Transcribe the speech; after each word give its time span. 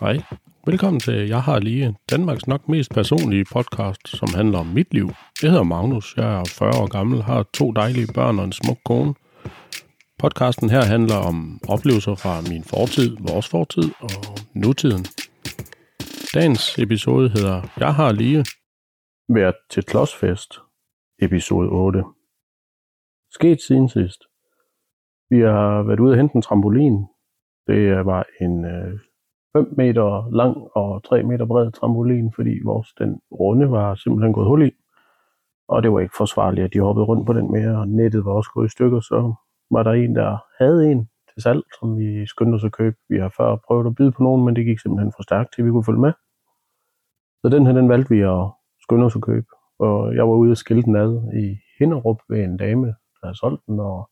Hej. 0.00 0.16
Velkommen 0.66 1.00
til 1.00 1.28
Jeg 1.28 1.42
har 1.42 1.58
lige 1.58 1.96
Danmarks 2.10 2.46
nok 2.46 2.68
mest 2.68 2.90
personlige 2.94 3.44
podcast, 3.52 4.08
som 4.08 4.28
handler 4.34 4.58
om 4.58 4.66
mit 4.66 4.94
liv. 4.94 5.08
Jeg 5.42 5.50
hedder 5.50 5.64
Magnus, 5.64 6.16
jeg 6.16 6.40
er 6.40 6.44
40 6.58 6.82
år 6.82 6.88
gammel, 6.96 7.22
har 7.22 7.42
to 7.42 7.72
dejlige 7.72 8.06
børn 8.14 8.38
og 8.38 8.44
en 8.44 8.52
smuk 8.52 8.78
kone. 8.84 9.14
Podcasten 10.18 10.70
her 10.70 10.84
handler 10.84 11.16
om 11.16 11.60
oplevelser 11.68 12.14
fra 12.14 12.34
min 12.50 12.64
fortid, 12.64 13.16
vores 13.28 13.48
fortid 13.48 13.88
og 14.00 14.38
nutiden. 14.54 15.04
Dagens 16.34 16.78
episode 16.78 17.28
hedder 17.28 17.58
Jeg 17.78 17.94
har 17.94 18.12
lige 18.12 18.44
været 19.28 19.58
til 19.70 19.82
klodsfest, 19.84 20.50
episode 21.22 21.68
8. 21.68 22.04
Sket 23.30 23.62
siden 23.62 23.88
sidst. 23.88 24.20
Vi 25.30 25.40
har 25.40 25.82
været 25.82 26.00
ude 26.00 26.12
og 26.12 26.16
hente 26.16 26.36
en 26.36 26.42
trampolin. 26.42 26.96
Det 27.66 28.06
var 28.06 28.26
en 28.40 28.64
øh, 28.64 29.09
5 29.56 29.74
meter 29.76 30.30
lang 30.30 30.56
og 30.74 31.04
3 31.04 31.22
meter 31.22 31.46
bred 31.46 31.72
trampolin, 31.72 32.32
fordi 32.32 32.60
vores 32.64 32.88
den 32.98 33.20
runde 33.32 33.70
var 33.70 33.94
simpelthen 33.94 34.32
gået 34.32 34.46
hul 34.46 34.62
i. 34.62 34.70
Og 35.68 35.82
det 35.82 35.92
var 35.92 36.00
ikke 36.00 36.16
forsvarligt, 36.16 36.64
at 36.64 36.74
de 36.74 36.80
hoppede 36.80 37.06
rundt 37.06 37.26
på 37.26 37.32
den 37.32 37.52
mere, 37.52 37.78
og 37.78 37.88
nettet 37.88 38.24
var 38.24 38.32
også 38.32 38.50
gået 38.54 38.66
i 38.66 38.70
stykker, 38.70 39.00
så 39.00 39.34
var 39.70 39.82
der 39.82 39.92
en, 39.92 40.14
der 40.14 40.38
havde 40.58 40.90
en 40.90 41.08
til 41.34 41.42
salg, 41.42 41.62
som 41.80 41.98
vi 41.98 42.26
skyndte 42.26 42.54
os 42.54 42.64
at 42.64 42.72
købe. 42.72 42.96
Vi 43.08 43.18
har 43.18 43.34
før 43.36 43.56
prøvet 43.66 43.86
at 43.86 43.94
byde 43.94 44.12
på 44.12 44.22
nogen, 44.22 44.44
men 44.44 44.56
det 44.56 44.64
gik 44.64 44.78
simpelthen 44.78 45.12
for 45.16 45.22
stærkt 45.22 45.54
til, 45.54 45.64
vi 45.64 45.70
kunne 45.70 45.84
følge 45.84 46.00
med. 46.00 46.12
Så 47.42 47.48
den 47.48 47.66
her, 47.66 47.72
den 47.72 47.88
valgte 47.88 48.10
vi 48.14 48.20
at 48.20 48.48
skynde 48.82 49.04
os 49.04 49.16
at 49.16 49.22
købe. 49.22 49.46
Og 49.78 50.14
jeg 50.14 50.28
var 50.28 50.34
ude 50.34 50.50
og 50.50 50.56
skille 50.56 50.82
den 50.82 50.96
ad 50.96 51.32
i 51.42 51.56
Hinderup 51.78 52.20
ved 52.28 52.44
en 52.44 52.56
dame, 52.56 52.86
der 52.86 53.26
havde 53.26 53.38
solgt 53.38 53.66
den, 53.66 53.80
og 53.80 54.10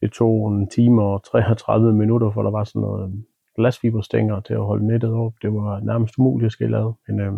det 0.00 0.12
tog 0.12 0.52
en 0.52 0.68
time 0.68 1.02
og 1.02 1.24
33 1.24 1.92
minutter, 1.92 2.30
for 2.30 2.42
der 2.42 2.50
var 2.50 2.64
sådan 2.64 2.82
noget 2.82 3.24
glasfiberstænger 3.56 4.40
til 4.40 4.54
at 4.54 4.64
holde 4.64 4.86
nettet 4.86 5.12
op. 5.12 5.32
Det 5.42 5.52
var 5.52 5.80
nærmest 5.80 6.18
umuligt 6.18 6.46
at 6.46 6.52
skille 6.52 6.78
ad. 6.78 6.92
Men 7.08 7.20
øh, 7.20 7.32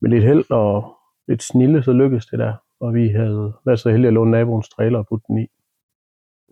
med 0.00 0.10
lidt 0.10 0.24
held 0.24 0.50
og 0.50 0.96
lidt 1.28 1.42
snille, 1.42 1.82
så 1.82 1.92
lykkedes 1.92 2.26
det 2.26 2.38
der. 2.38 2.54
Og 2.80 2.94
vi 2.94 3.08
havde 3.08 3.52
været 3.64 3.80
så 3.80 3.90
heldige 3.90 4.08
at 4.08 4.14
låne 4.14 4.30
naboens 4.30 4.68
trailer 4.68 4.98
og 4.98 5.06
putte 5.06 5.24
den 5.28 5.38
i. 5.38 5.46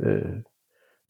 Øh, 0.01 0.37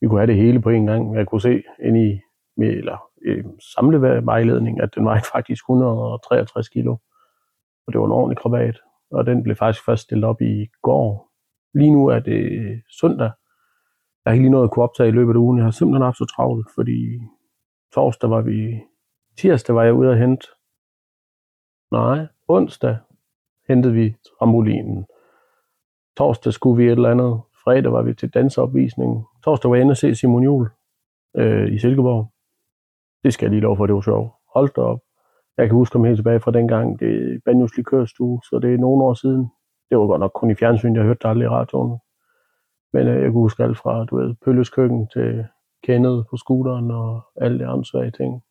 vi 0.01 0.09
kunne 0.09 0.21
have 0.21 0.27
det 0.27 0.37
hele 0.37 0.63
på 0.63 0.71
en 0.71 0.87
gang. 0.87 1.17
Jeg 1.17 1.27
kunne 1.27 1.41
se 1.41 1.63
ind 1.83 1.97
i 1.97 2.21
med, 2.57 2.69
eller, 2.69 3.05
øh, 3.25 3.45
samlevejledning, 3.75 4.81
at 4.81 4.95
den 4.95 5.05
vejede 5.05 5.25
faktisk 5.35 5.65
163 5.65 6.69
kilo. 6.69 6.97
Og 7.87 7.93
det 7.93 8.01
var 8.01 8.07
en 8.07 8.13
ordentlig 8.13 8.39
krabat. 8.39 8.79
Og 9.11 9.27
den 9.27 9.43
blev 9.43 9.57
faktisk 9.57 9.85
først 9.85 10.03
stillet 10.03 10.25
op 10.25 10.41
i 10.41 10.67
går. 10.83 11.31
Lige 11.75 11.91
nu 11.93 12.07
er 12.07 12.19
det 12.19 12.53
øh, 12.53 12.79
søndag. 13.01 13.31
Jeg 14.25 14.31
har 14.31 14.33
ikke 14.33 14.43
lige 14.43 14.51
noget 14.51 14.65
at 14.65 14.71
kunne 14.71 14.83
optage 14.83 15.09
i 15.09 15.13
løbet 15.13 15.33
af 15.33 15.39
ugen. 15.39 15.59
Jeg 15.59 15.65
har 15.65 15.71
simpelthen 15.71 16.03
haft 16.03 16.19
så 16.19 16.25
travlt, 16.37 16.69
fordi 16.75 17.21
torsdag 17.95 18.31
var 18.31 18.41
vi, 18.41 18.83
tirsdag 19.39 19.75
var 19.75 19.83
jeg 19.83 19.95
ude 19.95 20.11
at 20.11 20.19
hente, 20.19 20.47
nej, 21.91 22.27
onsdag 22.49 22.97
hentede 23.69 23.95
vi 23.95 24.17
trampolinen. 24.29 25.07
Torsdag 26.17 26.53
skulle 26.53 26.77
vi 26.77 26.87
et 26.87 26.93
eller 26.93 27.11
andet. 27.11 27.41
Fredag 27.65 27.93
var 27.93 28.03
vi 28.03 28.15
til 28.15 28.31
danseopvisning. 28.35 29.27
Torsdag 29.45 29.71
var 29.71 29.77
jeg 29.77 29.83
inde 29.83 29.93
og 29.93 29.97
se 29.97 30.15
Simon 30.15 30.43
Juhl 30.43 30.69
øh, 31.37 31.73
i 31.73 31.79
Silkeborg. 31.79 32.33
Det 33.25 33.35
skal 33.35 33.47
jeg 33.47 33.51
lige 33.51 33.61
lov 33.61 33.77
for, 33.77 33.87
det 33.87 33.95
var 33.95 34.01
sjovt. 34.01 34.33
Hold 34.55 34.71
da 34.77 34.81
op. 34.81 35.01
Jeg 35.57 35.67
kan 35.67 35.75
huske 35.77 35.95
ham 35.99 36.05
helt 36.05 36.17
tilbage 36.17 36.41
fra 36.41 36.51
dengang. 36.51 37.01
Det 37.01 37.09
er 37.09 37.39
Banjos 37.45 37.77
Likørstue, 37.77 38.41
så 38.51 38.59
det 38.59 38.75
er 38.75 38.79
nogle 38.79 39.05
år 39.05 39.15
siden. 39.15 39.51
Det 39.91 39.99
var 39.99 40.07
godt 40.07 40.21
nok 40.21 40.33
kun 40.35 40.51
i 40.51 40.55
fjernsyn, 40.55 40.97
jeg 40.97 41.05
hørte 41.05 41.19
det 41.23 41.29
aldrig 41.29 41.47
i 41.47 41.49
radioen. 41.49 41.99
Men 42.93 43.07
øh, 43.07 43.15
jeg 43.15 43.23
kan 43.23 43.33
huske 43.33 43.63
alt 43.63 43.79
fra, 43.79 44.05
du 44.05 44.17
ved, 44.17 44.35
Pølles 44.45 44.71
køkken 44.71 45.09
til 45.09 45.47
kendet 45.83 46.27
på 46.31 46.37
scooteren 46.37 46.91
og 46.91 47.21
alle 47.37 47.59
de 47.59 47.67
andre 47.67 48.11
ting. 48.11 48.43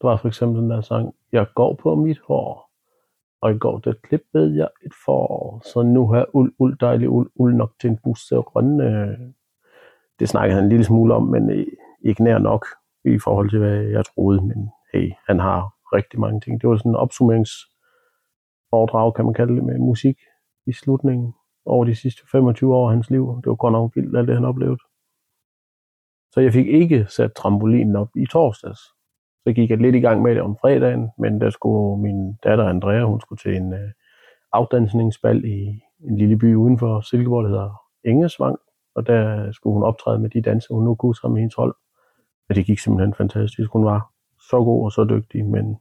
Der 0.00 0.08
var 0.08 0.16
for 0.16 0.28
eksempel 0.28 0.62
den 0.62 0.70
der 0.70 0.80
sang, 0.80 1.14
jeg 1.32 1.46
går 1.54 1.74
på 1.74 1.94
mit 1.94 2.18
hår, 2.18 2.70
og 3.40 3.54
i 3.54 3.58
går 3.58 3.78
der 3.78 3.92
klippede 4.02 4.56
jeg 4.56 4.68
et 4.86 4.92
forår, 5.04 5.62
så 5.64 5.82
nu 5.82 6.06
har 6.06 6.26
uld, 6.32 6.52
uld, 6.58 6.78
dejlig 6.78 7.08
uld, 7.08 7.30
uld 7.34 7.54
nok 7.54 7.72
til 7.80 7.90
en 7.90 7.98
busse 8.04 8.36
rønne. 8.36 9.16
Det 10.18 10.28
snakkede 10.28 10.54
han 10.54 10.64
en 10.64 10.70
lille 10.70 10.84
smule 10.84 11.14
om, 11.14 11.22
men 11.22 11.50
øh, 11.50 11.66
ikke 12.04 12.24
nær 12.24 12.38
nok 12.38 12.66
i 13.04 13.18
forhold 13.18 13.50
til, 13.50 13.58
hvad 13.58 13.82
jeg 13.82 14.04
troede. 14.04 14.42
Men 14.42 14.70
hey, 14.94 15.12
han 15.26 15.40
har 15.40 15.74
rigtig 15.92 16.20
mange 16.20 16.40
ting. 16.40 16.60
Det 16.60 16.68
var 16.68 16.76
sådan 16.76 16.92
en 16.92 16.96
opsummeringsforedrag, 16.96 19.14
kan 19.14 19.24
man 19.24 19.34
kalde 19.34 19.56
det, 19.56 19.64
med 19.64 19.78
musik 19.78 20.18
i 20.66 20.72
slutningen 20.72 21.34
over 21.66 21.84
de 21.84 21.94
sidste 21.94 22.22
25 22.32 22.74
år 22.74 22.88
af 22.88 22.94
hans 22.94 23.10
liv. 23.10 23.40
Det 23.42 23.46
var 23.46 23.54
godt 23.54 23.72
nok 23.72 23.96
vildt, 23.96 24.16
alt 24.16 24.28
det 24.28 24.36
han 24.36 24.44
oplevede. 24.44 24.78
Så 26.32 26.40
jeg 26.40 26.52
fik 26.52 26.66
ikke 26.66 27.06
sat 27.08 27.32
trampolinen 27.34 27.96
op 27.96 28.08
i 28.16 28.26
torsdags. 28.26 28.80
Så 29.44 29.52
gik 29.54 29.70
jeg 29.70 29.78
lidt 29.78 29.94
i 29.96 30.00
gang 30.00 30.22
med 30.22 30.34
det 30.34 30.42
om 30.42 30.56
fredagen, 30.60 31.08
men 31.18 31.40
der 31.40 31.50
skulle 31.50 32.02
min 32.02 32.34
datter 32.44 32.64
Andrea, 32.64 33.04
hun 33.04 33.20
skulle 33.20 33.38
til 33.38 33.56
en 33.56 33.72
øh, 33.72 33.90
afdansningsbal 34.52 35.44
i 35.44 35.80
en 36.00 36.16
lille 36.18 36.36
by 36.38 36.54
uden 36.54 36.78
for 36.78 37.00
Silkeborg, 37.00 37.44
der 37.44 37.50
hedder 37.50 37.82
Engesvang, 38.04 38.58
og 38.94 39.06
der 39.06 39.52
skulle 39.52 39.74
hun 39.74 39.82
optræde 39.82 40.18
med 40.18 40.30
de 40.30 40.42
danser, 40.42 40.74
hun 40.74 40.84
nu 40.84 40.94
kunne 40.94 41.14
sammen 41.14 41.34
med 41.34 41.40
hendes 41.40 41.54
hold. 41.54 41.74
Og 42.48 42.54
det 42.54 42.66
gik 42.66 42.78
simpelthen 42.78 43.14
fantastisk. 43.14 43.70
Hun 43.72 43.84
var 43.84 44.10
så 44.50 44.64
god 44.64 44.84
og 44.84 44.92
så 44.92 45.04
dygtig, 45.04 45.46
men 45.46 45.76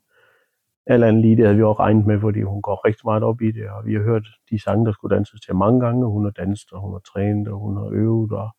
alt 0.85 1.03
andet 1.03 1.21
lige, 1.21 1.35
det 1.35 1.45
havde 1.45 1.57
vi 1.57 1.63
også 1.63 1.79
regnet 1.79 2.05
med, 2.05 2.19
fordi 2.19 2.41
hun 2.41 2.61
går 2.61 2.85
rigtig 2.87 3.01
meget 3.05 3.23
op 3.23 3.41
i 3.41 3.51
det, 3.51 3.69
og 3.69 3.85
vi 3.85 3.93
har 3.93 4.01
hørt 4.01 4.27
de 4.49 4.59
sange, 4.63 4.85
der 4.85 4.91
skulle 4.91 5.15
danses 5.15 5.41
til 5.41 5.55
mange 5.55 5.79
gange, 5.79 6.05
og 6.05 6.11
hun 6.11 6.23
har 6.23 6.31
danset, 6.31 6.71
og 6.71 6.81
hun 6.81 6.93
har 6.93 6.99
trænet, 6.99 7.47
og 7.47 7.59
hun 7.59 7.77
har 7.77 7.89
øvet, 7.93 8.31
og 8.31 8.49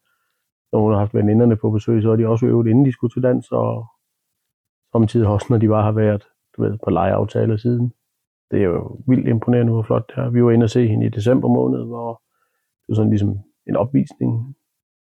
når 0.72 0.80
hun 0.80 0.92
har 0.92 0.98
haft 0.98 1.14
veninderne 1.14 1.56
på 1.56 1.70
besøg, 1.70 2.02
så 2.02 2.08
har 2.08 2.16
de 2.16 2.26
også 2.26 2.46
øvet, 2.46 2.66
inden 2.66 2.86
de 2.86 2.92
skulle 2.92 3.12
til 3.12 3.22
dans, 3.22 3.52
og 3.52 3.86
samtidig 4.92 5.28
også, 5.28 5.46
når 5.50 5.58
de 5.58 5.68
bare 5.68 5.82
har 5.82 5.92
været 5.92 6.24
du 6.56 6.62
ved, 6.62 6.78
på 6.84 6.90
legeaftaler 6.90 7.56
siden. 7.56 7.92
Det 8.50 8.58
er 8.58 8.64
jo 8.64 9.00
vildt 9.06 9.28
imponerende, 9.28 9.72
hvor 9.72 9.82
flot 9.82 10.08
det 10.08 10.16
er. 10.22 10.30
Vi 10.30 10.44
var 10.44 10.50
inde 10.50 10.64
og 10.64 10.70
se 10.70 10.88
hende 10.88 11.06
i 11.06 11.08
december 11.08 11.48
måned, 11.48 11.84
hvor 11.84 12.22
det 12.80 12.88
var 12.88 12.94
sådan 12.94 13.10
ligesom 13.10 13.38
en 13.66 13.76
opvisning. 13.76 14.56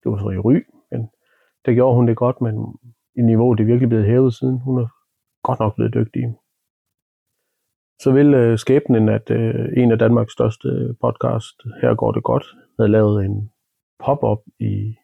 Det 0.04 0.12
var 0.12 0.18
så 0.18 0.30
i 0.30 0.38
ry, 0.38 0.56
men 0.92 1.10
der 1.66 1.74
gjorde 1.74 1.96
hun 1.96 2.08
det 2.08 2.18
godt, 2.18 2.42
men 2.42 2.56
i 3.16 3.22
niveau 3.22 3.54
det 3.54 3.64
er 3.64 3.68
virkelig 3.68 3.90
blevet 3.90 4.06
hævet 4.06 4.34
siden. 4.34 4.60
Hun 4.60 4.80
er 4.80 4.88
godt 5.44 5.60
nok 5.60 5.76
blevet 5.76 5.94
dygtig. 5.94 6.24
Så 8.02 8.12
vil 8.12 8.34
øh, 8.34 8.58
skæbnen, 8.58 9.10
at 9.10 9.32
øh, 9.32 9.66
en 9.78 9.92
af 9.92 10.00
Danmarks 10.00 10.34
største 10.34 10.96
podcast, 11.02 11.56
Her 11.82 11.96
går 11.96 12.12
det 12.12 12.24
godt, 12.24 12.46
havde 12.80 12.92
lavet 12.92 13.26
en 13.26 13.52
pop-up 14.00 14.40
i 14.60 14.96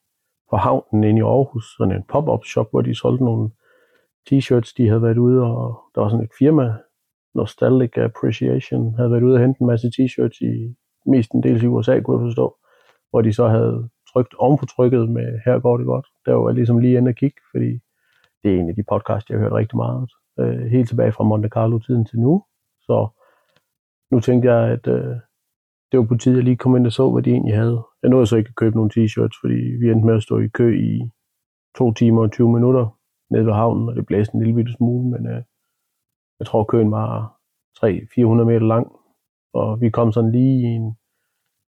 på 0.52 0.58
havnen 0.58 1.04
inde 1.04 1.20
i 1.20 1.24
Aarhus, 1.24 1.66
sådan 1.78 1.96
en 1.96 2.04
pop-up 2.04 2.44
shop, 2.46 2.68
hvor 2.72 2.82
de 2.82 2.96
solgte 2.96 3.26
nogle 3.26 3.50
t-shirts, 4.30 4.74
de 4.78 4.88
havde 4.88 5.02
været 5.02 5.18
ude, 5.18 5.42
og 5.44 5.80
der 5.96 6.02
var 6.02 6.10
sådan 6.10 6.26
et 6.26 6.32
firma, 6.40 6.76
Nostalgic 7.36 7.98
Appreciation, 7.98 8.96
havde 8.96 9.12
været 9.12 9.24
ude 9.24 9.36
og 9.36 9.42
hente 9.42 9.62
en 9.62 9.68
masse 9.68 9.88
t-shirts 9.88 10.38
i 10.42 10.76
mest 11.06 11.32
en 11.32 11.44
del 11.44 11.64
i 11.64 11.68
USA, 11.68 12.00
kunne 12.00 12.20
jeg 12.20 12.28
forstå, 12.28 12.58
hvor 13.10 13.22
de 13.22 13.34
så 13.34 13.48
havde 13.48 13.90
trykt 14.14 14.34
oven 14.34 14.58
på 14.58 14.66
trykket 14.66 15.10
med 15.10 15.40
Her 15.46 15.60
går 15.60 15.78
det 15.78 15.86
godt. 15.86 16.08
Der 16.26 16.34
var 16.34 16.50
jeg 16.50 16.56
ligesom 16.56 16.78
lige 16.78 16.98
inde 16.98 17.10
og 17.10 17.16
kigge, 17.16 17.42
fordi 17.52 17.72
det 18.44 18.56
er 18.56 18.60
en 18.60 18.70
af 18.70 18.76
de 18.76 18.84
podcasts, 18.90 19.30
jeg 19.30 19.38
har 19.38 19.44
hørt 19.44 19.54
rigtig 19.54 19.78
meget. 19.78 20.12
Øh, 20.40 20.66
helt 20.66 20.90
tilbage 20.90 21.12
fra 21.12 21.24
Monte 21.24 21.50
Carlo-tiden 21.50 22.06
til 22.06 22.20
nu. 22.20 22.44
Så 22.82 23.08
nu 24.12 24.20
tænkte 24.20 24.52
jeg, 24.52 24.72
at 24.72 24.88
øh, 24.88 25.16
det 25.92 26.00
var 26.00 26.06
på 26.06 26.16
tide, 26.16 26.34
at 26.34 26.38
jeg 26.38 26.44
lige 26.44 26.58
kom 26.58 26.76
ind 26.76 26.86
og 26.86 26.92
så, 26.92 27.10
hvad 27.10 27.24
de 27.24 27.32
egentlig 27.32 27.56
havde. 27.56 27.84
Jeg 28.02 28.10
nåede 28.10 28.28
så 28.28 28.38
ikke 28.38 28.50
at 28.50 28.56
købe 28.56 28.76
nogle 28.76 28.92
t-shirts, 28.94 29.40
fordi 29.42 29.60
vi 29.80 29.92
endte 29.92 30.06
med 30.06 30.16
at 30.16 30.24
stå 30.24 30.40
i 30.40 30.48
kø 30.48 30.80
i 30.80 31.10
to 31.78 31.94
timer 31.94 32.22
og 32.22 32.32
20 32.32 32.54
minutter 32.54 32.98
nede 33.30 33.46
ved 33.46 33.54
havnen, 33.54 33.90
og 33.90 33.96
det 33.96 34.06
blæste 34.06 34.36
en 34.36 34.42
lille 34.42 34.56
bitte 34.56 34.74
smule, 34.74 35.10
men 35.10 35.28
øh, 35.28 35.44
jeg 36.40 36.48
tror, 36.48 36.64
køen 36.64 36.92
var 36.92 37.38
300-400 37.78 38.44
meter 38.44 38.60
lang, 38.60 38.88
og 39.54 39.82
vi 39.82 39.90
kom 39.90 40.12
sådan 40.12 40.32
lige, 40.32 40.62
i 40.62 40.66
en, 40.66 40.98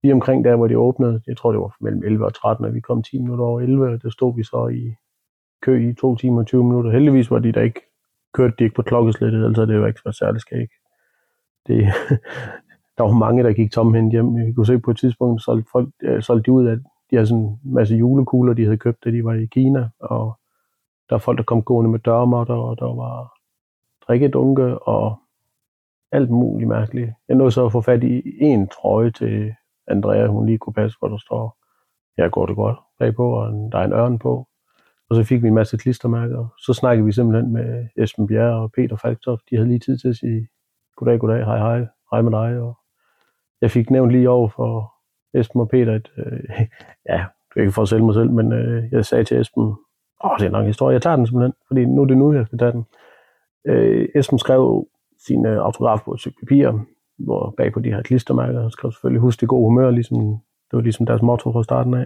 lige 0.03 0.13
omkring 0.13 0.45
der, 0.45 0.55
hvor 0.55 0.67
de 0.67 0.77
åbnede. 0.77 1.21
Jeg 1.27 1.37
tror, 1.37 1.51
det 1.51 1.61
var 1.61 1.75
mellem 1.81 2.03
11 2.03 2.25
og 2.25 2.33
13, 2.33 2.65
og 2.65 2.73
vi 2.73 2.81
kom 2.81 3.03
10 3.03 3.19
minutter 3.19 3.45
over 3.45 3.61
11, 3.61 3.87
og 3.87 4.01
der 4.03 4.09
stod 4.09 4.35
vi 4.35 4.43
så 4.43 4.67
i 4.67 4.95
kø 5.61 5.89
i 5.89 5.93
2 5.93 6.15
timer 6.15 6.39
og 6.39 6.47
20 6.47 6.63
minutter. 6.63 6.91
Heldigvis 6.91 7.31
var 7.31 7.39
de 7.39 7.51
der 7.51 7.61
ikke 7.61 7.81
kørt 8.33 8.59
de 8.59 8.63
ikke 8.63 8.75
på 8.75 8.81
klokkeslættet, 8.81 9.45
altså 9.45 9.65
det 9.65 9.75
jo 9.75 9.85
ikke 9.85 9.99
så 9.99 10.11
særligt 10.11 10.41
skægt. 10.41 10.73
Det, 11.67 11.77
der 12.97 13.03
var 13.03 13.11
mange, 13.11 13.43
der 13.43 13.53
gik 13.53 13.71
tom 13.71 14.09
hjem. 14.09 14.35
Vi 14.35 14.53
kunne 14.53 14.65
se 14.65 14.79
på 14.79 14.91
et 14.91 14.97
tidspunkt, 14.97 15.41
så 15.41 15.63
folk, 15.71 15.89
øh, 16.03 16.21
solgte 16.23 16.45
de 16.45 16.51
ud 16.51 16.65
af, 16.65 16.77
de 17.09 17.15
havde 17.15 17.27
sådan 17.27 17.43
en 17.43 17.59
masse 17.63 17.95
julekugler, 17.95 18.53
de 18.53 18.63
havde 18.63 18.77
købt, 18.77 19.03
da 19.05 19.11
de 19.11 19.25
var 19.25 19.33
i 19.33 19.45
Kina, 19.45 19.89
og 19.99 20.39
der 21.09 21.15
var 21.15 21.19
folk, 21.19 21.37
der 21.37 21.43
kom 21.43 21.63
gående 21.63 21.91
med 21.91 21.99
dørmåtter, 21.99 22.55
og 22.55 22.79
der 22.79 22.95
var 22.95 23.33
drikkedunke, 24.07 24.79
og 24.79 25.15
alt 26.11 26.29
muligt 26.29 26.67
mærkeligt. 26.67 27.11
Jeg 27.27 27.37
nåede 27.37 27.51
så 27.51 27.65
at 27.65 27.71
få 27.71 27.81
fat 27.81 28.03
i 28.03 28.21
en 28.39 28.67
trøje 28.67 29.11
til 29.11 29.53
Andrea, 29.87 30.27
hun 30.27 30.45
lige 30.45 30.57
kunne 30.57 30.73
passe, 30.73 30.97
hvor 30.99 31.07
der 31.07 31.17
står, 31.17 31.57
jeg 32.17 32.31
går 32.31 32.45
det 32.45 32.55
godt 32.55 32.77
bagpå, 32.99 33.33
og 33.33 33.69
der 33.71 33.77
er 33.77 33.85
en 33.85 33.93
ørn 33.93 34.19
på. 34.19 34.47
Og 35.09 35.15
så 35.15 35.23
fik 35.23 35.43
vi 35.43 35.47
en 35.47 35.53
masse 35.53 35.77
klistermærker. 35.77 36.47
Så 36.57 36.73
snakkede 36.73 37.05
vi 37.05 37.11
simpelthen 37.11 37.53
med 37.53 37.87
Esben 37.97 38.27
Bjerre 38.27 38.61
og 38.61 38.71
Peter 38.71 38.95
Falktoft. 38.95 39.41
De 39.49 39.55
havde 39.55 39.67
lige 39.67 39.79
tid 39.79 39.97
til 39.97 40.09
at 40.09 40.15
sige 40.15 40.47
goddag, 40.95 41.19
goddag, 41.19 41.45
hej, 41.45 41.57
hej, 41.57 41.85
hej 42.11 42.21
med 42.21 42.31
dig. 42.31 42.59
Og 42.59 42.77
jeg 43.65 43.71
fik 43.71 43.89
nævnt 43.91 44.11
lige 44.11 44.29
over 44.29 44.49
for 44.49 44.93
Esben 45.39 45.61
og 45.61 45.69
Peter, 45.69 45.93
at 45.93 46.11
øh, 46.17 46.49
ja, 47.09 47.17
jeg 47.17 47.27
kan 47.53 47.61
ikke 47.61 47.71
for 47.71 47.81
at 47.81 47.87
sælge 47.87 48.05
mig 48.05 48.13
selv, 48.13 48.31
men 48.31 48.53
øh, 48.53 48.83
jeg 48.91 49.05
sagde 49.05 49.23
til 49.23 49.41
Esben, 49.41 49.63
åh, 50.23 50.31
det 50.37 50.43
er 50.43 50.45
en 50.45 50.51
lang 50.51 50.67
historie, 50.67 50.93
jeg 50.93 51.01
tager 51.01 51.15
den 51.15 51.27
simpelthen, 51.27 51.53
fordi 51.67 51.85
nu 51.85 52.01
er 52.01 52.05
det 52.05 52.17
nu, 52.17 52.33
jeg 52.33 52.45
skal 52.45 52.59
tage 52.59 52.71
den. 52.71 52.85
Øh, 53.67 54.07
Esben 54.15 54.39
skrev 54.39 54.87
sine 55.27 55.49
øh, 55.49 55.57
autograf 55.57 55.99
på 56.05 56.13
et 56.13 56.19
stykke 56.19 56.37
papir, 56.41 56.71
hvor 57.17 57.53
bag 57.57 57.73
på 57.73 57.79
de 57.79 57.91
her 57.91 58.01
klistermærker, 58.01 58.61
han 58.61 58.71
skrev 58.71 58.91
selvfølgelig, 58.91 59.21
husk 59.21 59.41
det 59.41 59.49
gode 59.49 59.63
humør, 59.63 59.89
ligesom, 59.91 60.17
det 60.69 60.73
var 60.77 60.81
ligesom 60.81 61.05
deres 61.05 61.21
motto 61.21 61.51
fra 61.51 61.63
starten 61.63 61.93
af. 61.93 62.05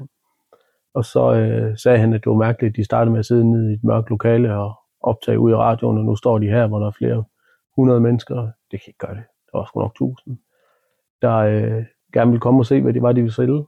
Og 0.94 1.06
så 1.06 1.34
øh, 1.34 1.78
sagde 1.78 2.00
han, 2.00 2.14
at 2.14 2.24
det 2.24 2.30
var 2.30 2.38
mærkeligt, 2.38 2.72
at 2.72 2.76
de 2.76 2.84
startede 2.84 3.12
med 3.12 3.20
at 3.20 3.26
sidde 3.26 3.52
nede 3.52 3.72
i 3.72 3.74
et 3.74 3.84
mørkt 3.84 4.10
lokale 4.10 4.56
og 4.56 4.74
optage 5.02 5.40
ud 5.40 5.52
i 5.52 5.56
radioen, 5.56 5.98
og 5.98 6.06
nu 6.06 6.16
står 6.16 6.38
de 6.40 6.48
her, 6.48 6.68
hvor 6.68 6.80
der 6.80 6.88
er 6.88 6.98
flere 6.98 7.24
hundrede 7.76 8.00
mennesker. 8.00 8.36
Det 8.72 8.82
kan 8.82 8.88
ikke 8.88 8.98
gøre 8.98 9.16
det. 9.16 9.24
Der 9.52 9.58
var 9.58 9.66
sgu 9.66 9.80
nok 9.80 9.96
tusind. 9.96 10.38
Der 11.22 11.38
øh, 11.38 11.86
gerne 12.14 12.32
ville 12.32 12.42
komme 12.42 12.62
og 12.62 12.66
se, 12.66 12.82
hvad 12.82 12.94
det 12.94 13.02
var, 13.02 13.12
de 13.12 13.22
ville 13.22 13.34
sælge. 13.34 13.66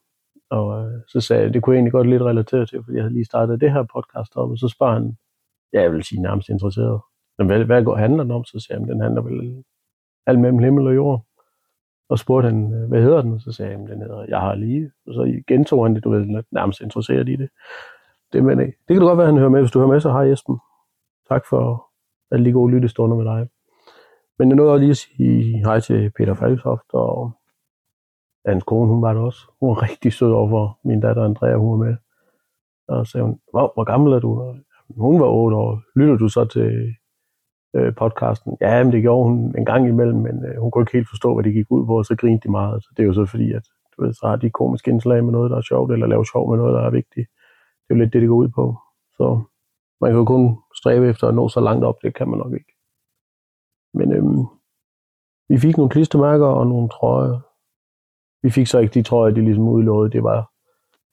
Og 0.50 0.84
øh, 0.84 1.02
så 1.08 1.22
sagde 1.22 1.44
jeg, 1.44 1.54
det 1.54 1.64
kunne 1.64 1.74
jeg 1.74 1.78
egentlig 1.78 1.92
godt 1.92 2.10
lidt 2.10 2.22
relatere 2.22 2.66
til, 2.66 2.84
fordi 2.84 2.96
jeg 2.96 3.04
havde 3.04 3.14
lige 3.14 3.26
startet 3.26 3.62
det 3.62 3.72
her 3.72 3.84
podcast 3.94 4.36
op, 4.36 4.52
og 4.52 4.58
så 4.58 4.68
spørger 4.68 4.94
han, 4.94 5.18
ja, 5.74 5.82
jeg 5.82 5.92
vil 5.94 6.04
sige 6.04 6.22
nærmest 6.22 6.50
interesseret. 6.50 7.02
Men 7.38 7.48
hvad, 7.48 7.64
hvad 7.64 7.84
går 7.84 7.96
handler 7.96 8.24
den 8.24 8.32
om? 8.32 8.44
Så 8.44 8.60
sagde 8.60 8.80
han, 8.80 8.90
den 8.90 9.02
handler 9.02 9.22
vel 9.22 9.64
alt 10.26 10.40
mellem 10.40 10.60
himmel 10.60 10.88
og 10.88 10.96
jord. 10.96 11.26
Og 12.10 12.20
spurgte 12.20 12.50
han, 12.50 12.74
øh, 12.74 12.90
hvad 12.90 13.02
hedder 13.02 13.22
den? 13.22 13.40
Så 13.40 13.52
sagde 13.52 13.72
han, 13.72 13.88
den 13.88 14.02
hedder 14.02 14.26
Jeg 14.28 14.40
har 14.40 14.56
lige. 14.56 14.92
Og 15.08 15.14
så 15.14 15.42
gentog 15.48 15.86
han 15.86 15.96
det, 15.96 16.04
du 16.04 16.10
ved, 16.10 16.44
nærmest 16.52 16.82
interesseret 16.82 17.30
i 17.30 17.36
det. 17.36 17.50
Det, 18.34 18.44
men, 18.44 18.60
det 18.60 18.76
kan 18.88 19.00
du 19.00 19.08
godt 19.08 19.18
være, 19.18 19.28
han 19.28 19.38
hører 19.38 19.50
med. 19.50 19.60
Hvis 19.60 19.72
du 19.72 19.80
hører 19.80 19.92
med, 19.92 20.00
så 20.00 20.12
hej 20.12 20.22
Jesper. 20.22 20.58
Tak 21.30 21.46
for 21.50 21.88
alle 22.32 22.46
de 22.46 22.52
gode 22.52 22.72
lyttestunder 22.72 23.18
med 23.18 23.26
dig. 23.26 23.48
Men 24.40 24.50
jeg 24.50 24.56
nåede 24.56 24.80
lige 24.80 24.90
at 24.90 24.98
sige 24.98 25.58
hej 25.66 25.80
til 25.80 26.12
Peter 26.18 26.34
Falksoft, 26.34 26.94
og 26.94 27.32
hans 28.46 28.64
kone, 28.64 28.88
hun 28.88 29.02
var 29.02 29.14
der 29.14 29.22
også. 29.22 29.40
Hun 29.60 29.70
var 29.70 29.82
rigtig 29.90 30.14
sød 30.14 30.32
over 30.32 30.80
min 30.84 31.00
datter 31.00 31.24
Andrea, 31.24 31.56
hun 31.56 31.80
var 31.80 31.86
med. 31.86 31.96
Og 32.88 33.06
så 33.06 33.12
sagde 33.12 33.26
hun, 33.26 33.40
hvor, 33.52 33.72
hvor 33.74 33.84
gammel 33.84 34.14
er 34.14 34.20
du? 34.20 34.56
Hun 34.98 35.20
var 35.20 35.28
8 35.28 35.58
år. 35.58 35.82
Lytter 35.96 36.16
du 36.16 36.28
så 36.28 36.46
til 36.46 36.96
øh, 37.76 37.96
podcasten? 37.96 38.58
Ja, 38.62 38.84
men 38.84 38.94
det 38.94 39.02
gjorde 39.02 39.24
hun 39.24 39.56
en 39.58 39.66
gang 39.66 39.88
imellem, 39.88 40.20
men 40.20 40.46
øh, 40.46 40.62
hun 40.62 40.72
kunne 40.72 40.82
ikke 40.82 40.98
helt 40.98 41.10
forstå, 41.10 41.34
hvad 41.34 41.44
det 41.44 41.54
gik 41.54 41.66
ud 41.70 41.86
på, 41.86 41.98
og 41.98 42.06
så 42.06 42.16
grinte 42.16 42.48
de 42.48 42.52
meget. 42.52 42.84
Så 42.84 42.90
det 42.98 43.04
er 43.04 43.08
jo 43.08 43.14
så 43.14 43.26
fordi, 43.26 43.52
at 43.52 43.64
du 43.98 44.04
ved, 44.04 44.14
så 44.14 44.28
har 44.28 44.36
de 44.36 44.50
komiske 44.50 44.92
indslag 44.92 45.24
med 45.24 45.32
noget, 45.32 45.52
der 45.52 45.58
er 45.58 45.62
sjovt, 45.62 45.92
eller 45.92 46.08
laver 46.08 46.24
sjov 46.24 46.50
med 46.50 46.58
noget, 46.58 46.74
der 46.74 46.82
er 46.82 46.90
vigtigt. 46.90 47.30
Det 47.84 47.90
er 47.90 47.96
jo 47.96 48.02
lidt 48.02 48.14
det, 48.14 48.22
det 48.22 48.30
går 48.30 48.36
ud 48.36 48.50
på. 48.50 48.76
Så 49.18 49.42
man 50.02 50.12
kan 50.12 50.18
jo 50.18 50.26
kun 50.26 50.58
stræbe 50.76 51.10
efter 51.10 51.28
at 51.28 51.36
nå 51.36 51.50
så 51.50 51.60
langt 51.60 51.86
op, 51.86 52.02
det 52.02 52.16
kan 52.16 52.30
man 52.30 52.40
nok 52.40 52.54
ikke. 52.54 52.74
Men 53.94 54.14
øhm, 54.14 54.46
vi 55.50 55.58
fik 55.58 55.78
nogle 55.78 55.90
klistermærker 55.90 56.46
og 56.46 56.68
nogle 56.68 56.90
trøjer. 56.90 57.40
Vi 58.44 58.50
fik 58.50 58.68
så 58.68 58.80
ikke 58.80 58.94
de 58.94 59.04
trøjer, 59.04 59.34
de 59.34 59.42
ligesom 59.42 59.68
udlovede. 59.68 60.12
Det 60.12 60.24
var, 60.24 60.52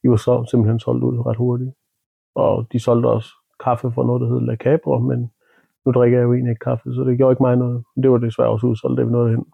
de 0.03 0.09
var 0.09 0.15
så 0.15 0.45
simpelthen 0.51 0.79
solgt 0.79 1.03
ud 1.03 1.25
ret 1.25 1.37
hurtigt. 1.37 1.71
Og 2.35 2.67
de 2.71 2.79
solgte 2.79 3.07
også 3.07 3.29
kaffe 3.63 3.91
for 3.91 4.03
noget, 4.03 4.21
der 4.21 4.27
hed 4.27 4.41
La 4.41 4.55
Cabra, 4.55 4.99
men 4.99 5.31
nu 5.85 5.91
drikker 5.91 6.17
jeg 6.17 6.25
jo 6.25 6.33
egentlig 6.33 6.51
ikke 6.51 6.63
kaffe, 6.63 6.93
så 6.93 7.03
det 7.03 7.17
gjorde 7.17 7.33
ikke 7.33 7.43
mig 7.43 7.55
noget. 7.55 7.83
Det 8.03 8.11
var 8.11 8.17
desværre 8.17 8.49
også 8.49 8.67
udsolgt, 8.67 8.97
det 8.97 9.07
vi 9.07 9.11
noget 9.11 9.29
hen. 9.31 9.45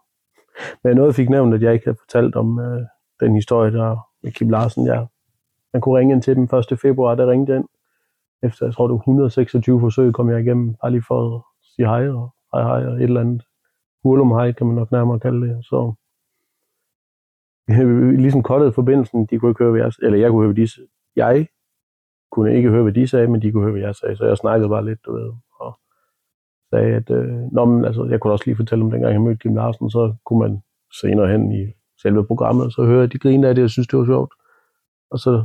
Men 0.84 0.96
noget 0.96 1.14
fik 1.14 1.30
nævnt, 1.30 1.54
at 1.54 1.62
jeg 1.62 1.72
ikke 1.72 1.86
havde 1.86 1.98
fortalt 2.00 2.36
om 2.36 2.58
øh, 2.58 2.82
den 3.20 3.34
historie, 3.34 3.72
der 3.72 3.96
med 4.22 4.32
Kim 4.32 4.50
Larsen. 4.50 4.86
Ja. 4.86 5.04
Man 5.72 5.80
kunne 5.80 5.98
ringe 5.98 6.14
ind 6.14 6.22
til 6.22 6.36
dem 6.36 6.48
1. 6.72 6.80
februar, 6.80 7.14
der 7.14 7.30
ringede 7.30 7.56
ind. 7.56 7.68
Efter, 8.42 8.66
jeg 8.66 8.74
tror, 8.74 8.86
det 8.86 8.92
var 8.92 8.98
126 8.98 9.80
forsøg, 9.80 10.12
kom 10.12 10.30
jeg 10.30 10.40
igennem, 10.40 10.74
bare 10.74 10.90
lige 10.90 11.04
for 11.08 11.36
at 11.36 11.42
sige 11.62 11.86
hej 11.86 12.08
og 12.08 12.34
hej 12.54 12.62
hej 12.62 12.86
og 12.86 12.94
et 12.94 13.02
eller 13.02 13.20
andet. 13.20 13.42
Hurlum 14.02 14.30
hej, 14.30 14.52
kan 14.52 14.66
man 14.66 14.76
nok 14.76 14.92
nærmere 14.92 15.20
kalde 15.20 15.48
det. 15.48 15.64
Så 15.64 15.92
ligesom 18.22 18.42
kottede 18.42 18.72
forbindelsen, 18.72 19.26
de 19.26 19.38
kunne 19.38 19.50
ikke 19.50 19.64
høre, 19.64 19.70
hvad 19.70 19.80
jeg, 19.80 19.92
eller 20.02 20.18
jeg 20.18 20.30
kunne 20.30 20.42
høre, 20.42 20.52
hvad 20.52 20.66
de, 20.66 20.68
jeg 21.16 21.46
kunne 22.32 22.56
ikke 22.56 22.70
høre, 22.70 22.82
hvad 22.82 22.92
de 22.92 23.08
sagde, 23.08 23.28
men 23.28 23.42
de 23.42 23.52
kunne 23.52 23.62
høre, 23.62 23.72
hvad 23.72 23.82
jeg 23.82 23.94
sagde, 23.94 24.16
så 24.16 24.24
jeg 24.24 24.36
snakkede 24.36 24.68
bare 24.68 24.84
lidt, 24.84 25.04
du 25.06 25.12
ved, 25.12 25.32
og 25.60 25.78
sagde, 26.70 26.94
at 26.94 27.10
øh, 27.10 27.52
nå, 27.52 27.64
men, 27.64 27.84
altså, 27.84 28.04
jeg 28.04 28.20
kunne 28.20 28.32
også 28.32 28.44
lige 28.46 28.56
fortælle 28.56 28.84
om, 28.84 28.90
dengang 28.90 29.12
jeg 29.12 29.20
mødte 29.20 29.38
Kim 29.38 29.54
Larsen, 29.54 29.90
så 29.90 30.14
kunne 30.24 30.38
man 30.38 30.62
senere 31.00 31.28
hen 31.28 31.52
i 31.52 31.72
selve 32.02 32.26
programmet, 32.26 32.72
så 32.72 32.84
høre, 32.84 33.04
at 33.04 33.12
de 33.12 33.18
griner 33.18 33.48
af 33.48 33.54
det, 33.54 33.64
og 33.64 33.70
synes, 33.70 33.88
det 33.88 33.98
var 33.98 34.04
sjovt. 34.04 34.32
Og 35.10 35.18
så, 35.18 35.44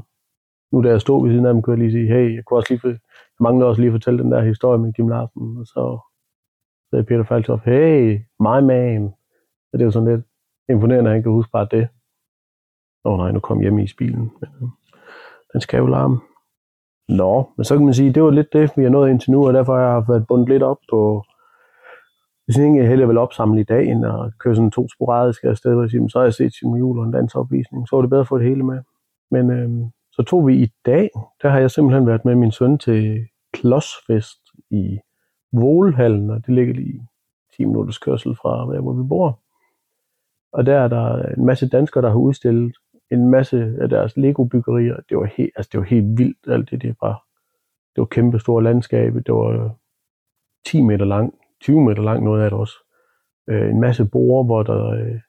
nu 0.72 0.84
da 0.84 0.90
jeg 0.90 1.02
stod 1.02 1.24
ved 1.24 1.34
siden 1.34 1.46
af 1.46 1.54
dem, 1.54 1.62
kunne 1.62 1.74
jeg 1.74 1.80
lige 1.80 1.92
sige, 1.92 2.14
hey, 2.14 2.36
jeg 2.36 2.46
kunne 2.46 2.60
også 2.60 2.74
lige, 2.74 2.82
jeg 2.86 3.00
manglede 3.40 3.70
også 3.70 3.82
lige 3.82 3.90
at 3.90 3.94
fortælle 3.94 4.24
den 4.24 4.32
der 4.32 4.42
historie 4.42 4.80
med 4.80 4.94
Kim 4.94 5.08
Larsen, 5.08 5.58
og 5.58 5.66
så 5.66 6.00
sagde 6.90 7.04
Peter 7.04 7.24
Falktoff, 7.24 7.64
hey, 7.66 8.20
my 8.40 8.60
man. 8.72 9.14
Så 9.68 9.72
det 9.74 9.82
er 9.82 9.86
jo 9.86 9.92
sådan 9.92 10.10
lidt 10.10 10.26
imponerende, 10.70 11.10
at 11.10 11.14
han 11.14 11.24
kan 11.24 11.32
huske 11.32 11.52
bare 11.52 11.68
det. 11.72 11.88
Åh 13.06 13.14
oh, 13.14 13.18
nej, 13.18 13.32
nu 13.32 13.40
kom 13.40 13.62
hjemme 13.62 13.84
i 13.84 13.88
bilen. 13.98 14.32
Øh, 14.44 14.70
den 15.54 15.62
skal 15.62 15.78
jo 15.78 15.86
larme. 15.86 16.20
Nå, 17.10 17.50
men 17.58 17.64
så 17.64 17.76
kan 17.76 17.86
man 17.86 17.94
sige, 17.94 18.14
det 18.14 18.24
var 18.24 18.30
lidt 18.30 18.54
det, 18.54 18.72
vi 18.78 18.84
har 18.84 18.90
nået 18.90 19.10
indtil 19.10 19.32
nu, 19.32 19.48
og 19.48 19.54
derfor 19.54 19.78
har 19.78 19.94
jeg 19.94 20.04
været 20.08 20.28
bundet 20.28 20.50
lidt 20.50 20.64
op 20.64 20.78
på, 20.90 21.24
hvis 22.46 22.58
jeg 22.58 22.68
ikke 22.68 22.88
heller 22.88 23.06
vil 23.06 23.18
opsamle 23.18 23.62
i 23.62 23.64
dag, 23.64 23.96
og 24.06 24.32
køre 24.40 24.56
sådan 24.56 24.72
to 24.72 24.88
sporadiske 24.90 25.48
afsted, 25.48 25.76
og 25.76 25.90
sige, 25.90 26.10
så 26.10 26.20
har 26.20 26.24
jeg 26.24 26.34
set 26.34 26.54
Simon 26.54 26.80
Jul 26.80 27.00
og 27.00 27.06
en 27.06 27.12
dansopvisning, 27.12 27.88
så 27.88 27.96
var 27.96 28.02
det 28.02 28.10
bedre 28.10 28.22
at 28.22 28.28
få 28.28 28.38
det 28.38 28.48
hele 28.48 28.64
med. 28.64 28.80
Men 29.32 29.52
øhm, 29.52 29.92
så 30.12 30.24
tog 30.24 30.48
vi 30.48 30.64
i 30.64 30.72
dag, 30.86 31.10
der 31.42 31.50
har 31.50 31.60
jeg 31.60 31.72
simpelthen 31.72 32.08
været 32.08 32.26
med 32.26 32.36
min 32.36 32.52
søn 32.52 32.78
til 32.78 33.28
klodsfest 33.54 34.40
i 34.70 35.00
Volhallen, 35.54 36.30
og 36.30 36.46
det 36.46 36.56
ligger 36.56 36.74
lige 36.74 37.08
10 37.58 37.66
minutters 37.66 37.98
kørsel 37.98 38.36
fra, 38.36 38.80
hvor 38.82 38.94
vi 38.94 39.08
bor. 39.08 39.40
Og 40.54 40.66
der 40.66 40.78
er 40.78 40.88
der 40.88 41.24
en 41.38 41.46
masse 41.46 41.70
danskere, 41.70 42.04
der 42.04 42.10
har 42.10 42.18
udstillet 42.18 42.76
en 43.12 43.30
masse 43.30 43.78
af 43.82 43.90
deres 43.90 44.18
Lego-byggerier. 44.18 44.96
Det 45.10 45.18
var 45.18 45.26
helt, 45.26 45.52
altså 45.56 45.70
det 45.72 45.80
var 45.80 45.86
helt 45.86 46.18
vildt, 46.18 46.48
alt 46.48 46.70
det, 46.72 46.82
det 46.82 46.96
var. 47.02 47.26
Det 47.96 48.02
var 48.02 48.06
kæmpe 48.06 48.40
store 48.40 48.64
landskabe. 48.64 49.20
Det 49.20 49.34
var 49.34 49.76
10 50.66 50.82
meter 50.82 51.06
lang, 51.06 51.34
20 51.62 51.82
meter 51.82 52.04
lang 52.04 52.24
noget 52.24 52.44
af 52.44 52.50
det 52.50 52.60
også. 52.60 52.74
Øh, 53.50 53.70
en 53.70 53.80
masse 53.80 54.06
borer, 54.06 54.44
hvor 54.44 54.64
der... 54.64 54.86
Øh, 54.88 55.20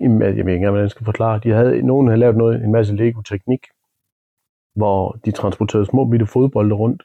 jeg 0.00 0.10
ved 0.10 0.28
ikke 0.28 0.40
engang, 0.40 0.70
hvordan 0.70 0.82
jeg 0.82 0.90
skal 0.90 1.04
forklare. 1.04 1.40
De 1.44 1.50
havde, 1.50 1.82
nogen 1.82 2.08
havde 2.08 2.20
lavet 2.20 2.36
noget, 2.36 2.64
en 2.64 2.72
masse 2.72 2.96
Lego-teknik, 2.96 3.66
hvor 4.74 5.18
de 5.24 5.30
transporterede 5.30 5.86
små 5.86 6.04
bitte 6.04 6.26
fodbolde 6.26 6.74
rundt. 6.74 7.02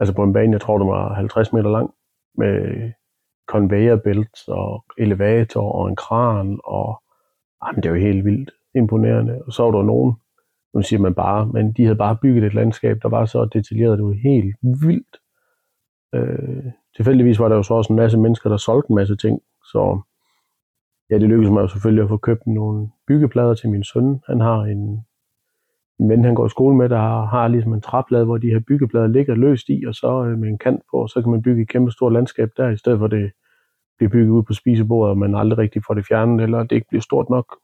Altså 0.00 0.14
på 0.14 0.22
en 0.22 0.32
bane, 0.32 0.52
jeg 0.52 0.60
tror, 0.60 0.78
der 0.78 0.86
var 0.86 1.14
50 1.14 1.52
meter 1.52 1.70
lang, 1.70 1.90
med 2.34 2.90
conveyor 3.48 3.96
belts 3.96 4.48
og 4.48 4.84
elevator 4.98 5.72
og 5.72 5.88
en 5.88 5.96
kran, 5.96 6.60
og 6.64 7.02
jamen, 7.66 7.82
det 7.82 7.90
var 7.90 7.98
helt 7.98 8.24
vildt 8.24 8.50
imponerende. 8.74 9.42
Og 9.46 9.52
så 9.52 9.62
var 9.62 9.70
der 9.70 9.82
nogen, 9.82 10.14
nu 10.74 10.82
siger 10.82 11.00
man 11.00 11.14
bare, 11.14 11.46
men 11.46 11.72
de 11.72 11.84
havde 11.84 11.96
bare 11.96 12.16
bygget 12.22 12.44
et 12.44 12.54
landskab, 12.54 12.98
der 13.02 13.08
var 13.08 13.24
så 13.24 13.44
detaljeret, 13.44 13.98
det 13.98 14.06
var 14.06 14.12
helt 14.12 14.56
vildt. 14.62 15.16
Øh, 16.14 16.72
tilfældigvis 16.96 17.40
var 17.40 17.48
der 17.48 17.56
jo 17.56 17.62
så 17.62 17.74
også 17.74 17.92
en 17.92 17.96
masse 17.96 18.18
mennesker, 18.18 18.50
der 18.50 18.56
solgte 18.56 18.90
en 18.90 18.94
masse 18.94 19.16
ting, 19.16 19.40
så 19.72 20.00
ja, 21.10 21.18
det 21.18 21.28
lykkedes 21.28 21.50
mig 21.50 21.62
jo 21.62 21.68
selvfølgelig 21.68 22.02
at 22.02 22.08
få 22.08 22.16
købt 22.16 22.46
nogle 22.46 22.88
byggeplader 23.06 23.54
til 23.54 23.70
min 23.70 23.84
søn. 23.84 24.20
Han 24.26 24.40
har 24.40 24.60
en, 24.60 25.04
en 26.00 26.08
ven, 26.08 26.24
han 26.24 26.34
går 26.34 26.46
i 26.46 26.48
skole 26.48 26.76
med, 26.76 26.88
der 26.88 26.98
har, 26.98 27.24
har 27.24 27.48
ligesom 27.48 27.72
en 27.72 27.80
træplade, 27.80 28.24
hvor 28.24 28.38
de 28.38 28.50
her 28.50 28.60
byggeplader 28.68 29.06
ligger 29.06 29.34
løst 29.34 29.68
i, 29.68 29.84
og 29.86 29.94
så 29.94 30.24
øh, 30.24 30.38
med 30.38 30.48
en 30.48 30.58
kant 30.58 30.82
på, 30.90 31.06
så 31.06 31.22
kan 31.22 31.30
man 31.30 31.42
bygge 31.42 31.62
et 31.62 31.68
kæmpe 31.68 31.90
stort 31.90 32.12
landskab 32.12 32.50
der, 32.56 32.68
i 32.68 32.76
stedet 32.76 32.98
for 32.98 33.06
det 33.06 33.30
bliver 33.98 34.10
bygget 34.10 34.30
ud 34.30 34.42
på 34.42 34.52
spisebordet, 34.52 35.10
og 35.10 35.18
man 35.18 35.34
aldrig 35.34 35.58
rigtig 35.58 35.82
får 35.86 35.94
det 35.94 36.06
fjernet, 36.06 36.42
eller 36.42 36.62
det 36.62 36.72
ikke 36.72 36.88
bliver 36.88 37.02
stort 37.02 37.30
nok. 37.30 37.56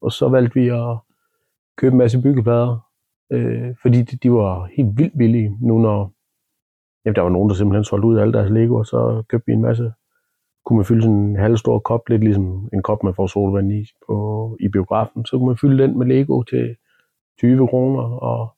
Og 0.00 0.12
så 0.12 0.28
valgte 0.28 0.54
vi 0.54 0.68
at 0.68 0.98
købe 1.76 1.92
en 1.92 1.98
masse 1.98 2.22
byggeplader, 2.22 2.88
øh, 3.32 3.74
fordi 3.82 4.02
de, 4.02 4.16
de 4.16 4.32
var 4.32 4.64
helt 4.76 4.98
vildt 4.98 5.18
billige, 5.18 5.56
nu 5.60 5.78
når 5.78 6.12
jamen, 7.04 7.16
der 7.16 7.22
var 7.22 7.28
nogen, 7.28 7.48
der 7.48 7.54
simpelthen 7.54 7.84
solgte 7.84 8.08
ud 8.08 8.16
af 8.16 8.22
alle 8.22 8.32
deres 8.32 8.50
Lego, 8.50 8.74
og 8.74 8.86
så 8.86 9.22
købte 9.28 9.46
vi 9.46 9.52
en 9.52 9.62
masse. 9.62 9.92
Kunne 10.64 10.76
man 10.76 10.84
fylde 10.84 11.02
sådan 11.02 11.16
en 11.16 11.36
halv 11.36 11.56
stor 11.56 11.78
kop, 11.78 12.08
lidt 12.08 12.24
ligesom 12.24 12.68
en 12.72 12.82
kop, 12.82 13.02
man 13.02 13.14
får 13.14 13.26
solvand 13.26 13.72
i 13.72 13.86
på, 14.06 14.56
i 14.60 14.68
biografen, 14.68 15.26
så 15.26 15.38
kunne 15.38 15.46
man 15.46 15.56
fylde 15.56 15.82
den 15.82 15.98
med 15.98 16.06
Lego 16.06 16.42
til 16.42 16.76
20 17.38 17.68
kroner, 17.68 18.02
og 18.02 18.54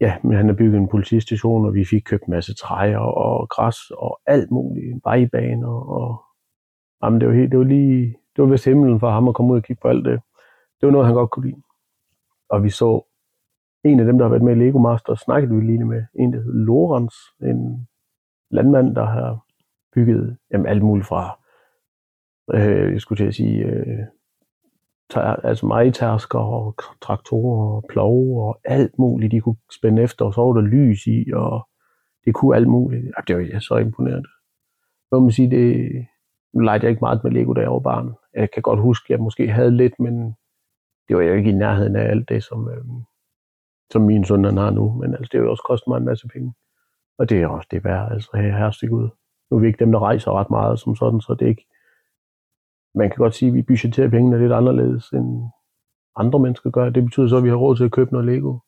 ja, 0.00 0.16
men 0.24 0.36
han 0.36 0.46
har 0.46 0.54
bygget 0.54 0.78
en 0.78 0.88
politistation, 0.88 1.66
og 1.66 1.74
vi 1.74 1.84
fik 1.84 2.02
købt 2.02 2.24
en 2.24 2.30
masse 2.30 2.54
træer 2.54 2.98
og 2.98 3.48
græs 3.48 3.90
og 3.90 4.20
alt 4.26 4.50
muligt, 4.50 5.00
vejbaner, 5.04 5.74
og 5.98 6.22
jamen, 7.02 7.20
det 7.20 7.28
var, 7.28 7.34
helt, 7.34 7.50
det 7.50 7.58
var 7.58 7.64
lige, 7.64 8.16
det 8.36 8.44
var 8.44 8.50
vist 8.50 8.64
himlen 8.64 9.00
for 9.00 9.10
ham 9.10 9.28
at 9.28 9.34
komme 9.34 9.52
ud 9.52 9.58
og 9.58 9.64
kigge 9.64 9.80
på 9.80 9.88
alt 9.88 10.04
det. 10.04 10.20
Det 10.80 10.86
var 10.86 10.90
noget, 10.90 11.06
han 11.06 11.14
godt 11.14 11.30
kunne 11.30 11.46
lide. 11.46 11.62
Og 12.48 12.64
vi 12.64 12.70
så 12.70 13.02
en 13.84 14.00
af 14.00 14.06
dem, 14.06 14.18
der 14.18 14.24
har 14.24 14.30
været 14.30 14.42
med 14.42 14.56
i 14.56 14.58
Lego 14.58 14.78
Master, 14.78 15.14
snakkede 15.14 15.54
vi 15.54 15.60
lige 15.60 15.84
med. 15.84 16.04
En, 16.14 16.32
der 16.32 16.42
hed 16.42 16.52
Lorenz, 16.52 17.14
en 17.42 17.88
landmand, 18.50 18.94
der 18.94 19.04
har 19.04 19.38
bygget 19.94 20.36
jamen, 20.52 20.66
alt 20.66 20.82
muligt 20.82 21.06
fra, 21.06 21.38
øh, 22.54 22.92
jeg 22.92 23.00
skulle 23.00 23.18
til 23.18 23.28
at 23.28 23.34
sige, 23.34 23.64
øh, 23.64 23.98
ter, 25.10 25.20
altså 25.20 25.66
majtasker 25.66 26.38
og 26.38 26.74
traktorer 27.02 27.76
og 27.76 27.84
plove 27.88 28.42
og 28.42 28.60
alt 28.64 28.98
muligt, 28.98 29.32
de 29.32 29.40
kunne 29.40 29.56
spænde 29.78 30.02
efter, 30.02 30.24
og 30.24 30.34
så 30.34 30.40
var 30.40 30.52
der 30.52 30.60
lys 30.60 31.06
i, 31.06 31.32
og 31.34 31.68
det 32.24 32.34
kunne 32.34 32.56
alt 32.56 32.68
muligt. 32.68 33.04
Ja, 33.04 33.22
det 33.28 33.36
var 33.36 33.42
ja, 33.42 33.60
så 33.60 33.76
imponerende. 33.76 34.28
Må 35.12 35.20
man 35.20 35.30
sige, 35.30 35.50
det, 35.50 36.06
legede 36.60 36.82
jeg 36.82 36.90
ikke 36.90 37.00
meget 37.00 37.24
med 37.24 37.32
Lego, 37.32 37.52
da 37.52 37.60
jeg 37.60 37.70
var 37.70 37.78
barn. 37.78 38.14
Jeg 38.34 38.50
kan 38.50 38.62
godt 38.62 38.80
huske, 38.80 39.06
at 39.06 39.10
jeg 39.10 39.20
måske 39.20 39.48
havde 39.48 39.76
lidt, 39.76 40.00
men 40.00 40.36
det 41.08 41.16
var 41.16 41.22
jo 41.22 41.34
ikke 41.34 41.50
i 41.50 41.54
nærheden 41.54 41.96
af 41.96 42.10
alt 42.10 42.28
det, 42.28 42.44
som, 42.44 42.68
øh, 42.68 42.84
som 43.92 44.02
min 44.02 44.24
søn 44.24 44.44
han 44.44 44.56
har 44.56 44.70
nu. 44.70 44.92
Men 44.92 45.14
altså, 45.14 45.28
det 45.32 45.40
har 45.40 45.44
jo 45.44 45.50
også 45.50 45.64
kostet 45.66 45.88
mig 45.88 45.96
en 45.96 46.04
masse 46.04 46.28
penge. 46.28 46.54
Og 47.18 47.30
det 47.30 47.42
er 47.42 47.48
også 47.48 47.68
det 47.70 47.84
værd, 47.84 48.12
altså 48.12 48.30
her 48.34 48.88
ud. 48.92 49.08
Nu 49.50 49.56
er 49.56 49.60
vi 49.60 49.66
ikke 49.66 49.84
dem, 49.84 49.92
der 49.92 49.98
rejser 49.98 50.32
ret 50.32 50.50
meget 50.50 50.80
som 50.80 50.96
sådan, 50.96 51.20
så 51.20 51.34
det 51.34 51.44
er 51.44 51.48
ikke... 51.48 51.66
Man 52.94 53.10
kan 53.10 53.16
godt 53.16 53.34
sige, 53.34 53.48
at 53.48 53.54
vi 53.54 53.62
budgeterer 53.62 54.10
pengene 54.10 54.38
lidt 54.38 54.52
anderledes, 54.52 55.10
end 55.10 55.50
andre 56.16 56.38
mennesker 56.38 56.70
gør. 56.70 56.90
Det 56.90 57.04
betyder 57.04 57.26
så, 57.26 57.36
at 57.36 57.44
vi 57.44 57.48
har 57.48 57.56
råd 57.56 57.76
til 57.76 57.84
at 57.84 57.92
købe 57.92 58.12
noget 58.12 58.26
Lego. 58.26 58.58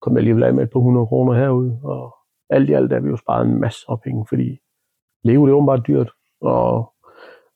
Kom 0.00 0.16
alligevel 0.16 0.42
af 0.42 0.54
med 0.54 0.64
et 0.64 0.70
par 0.70 0.80
hundrede 0.80 1.06
kroner 1.06 1.34
herude, 1.34 1.80
og 1.82 2.16
alt 2.50 2.70
i 2.70 2.72
alt 2.72 2.92
er 2.92 3.00
vi 3.00 3.08
jo 3.08 3.16
sparet 3.16 3.46
en 3.46 3.60
masse 3.60 3.86
af 3.88 4.00
penge, 4.00 4.26
fordi 4.28 4.58
Lego 5.24 5.46
det 5.46 5.52
er 5.52 5.56
åbenbart 5.56 5.86
dyrt, 5.86 6.10
og 6.40 6.92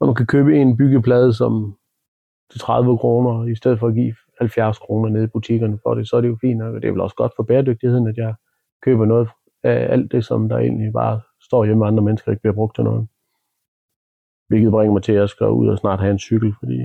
når 0.05 0.09
man 0.09 0.15
kan 0.15 0.27
købe 0.27 0.61
en 0.61 0.77
byggeplade 0.77 1.35
som 1.35 1.77
til 2.51 2.61
30 2.61 2.99
kroner, 2.99 3.47
i 3.47 3.55
stedet 3.55 3.79
for 3.79 3.89
at 3.89 3.95
give 3.95 4.15
70 4.39 4.79
kroner 4.79 5.09
nede 5.09 5.25
i 5.25 5.27
butikkerne 5.27 5.79
for 5.83 5.95
det, 5.95 6.09
så 6.09 6.17
er 6.17 6.21
det 6.21 6.29
jo 6.29 6.39
fint, 6.41 6.63
og 6.63 6.83
det 6.83 6.85
er 6.89 6.93
vel 6.93 7.01
også 7.01 7.17
godt 7.17 7.33
for 7.37 7.43
bæredygtigheden, 7.43 8.07
at 8.07 8.17
jeg 8.17 8.35
køber 8.83 9.05
noget 9.05 9.29
af 9.63 9.93
alt 9.93 10.13
det, 10.13 10.25
som 10.25 10.49
der 10.49 10.59
egentlig 10.59 10.93
bare 10.93 11.21
står 11.43 11.65
hjemme 11.65 11.79
med 11.79 11.87
andre 11.87 12.03
mennesker, 12.03 12.31
ikke 12.31 12.43
bliver 12.43 12.55
brugt 12.55 12.75
til 12.75 12.85
noget. 12.85 13.09
Hvilket 14.49 14.71
bringer 14.71 14.93
mig 14.93 15.03
til, 15.03 15.13
at 15.13 15.19
jeg 15.19 15.29
skal 15.29 15.47
ud 15.47 15.69
og 15.69 15.79
snart 15.79 16.01
have 16.01 16.13
en 16.13 16.19
cykel, 16.19 16.55
fordi 16.59 16.81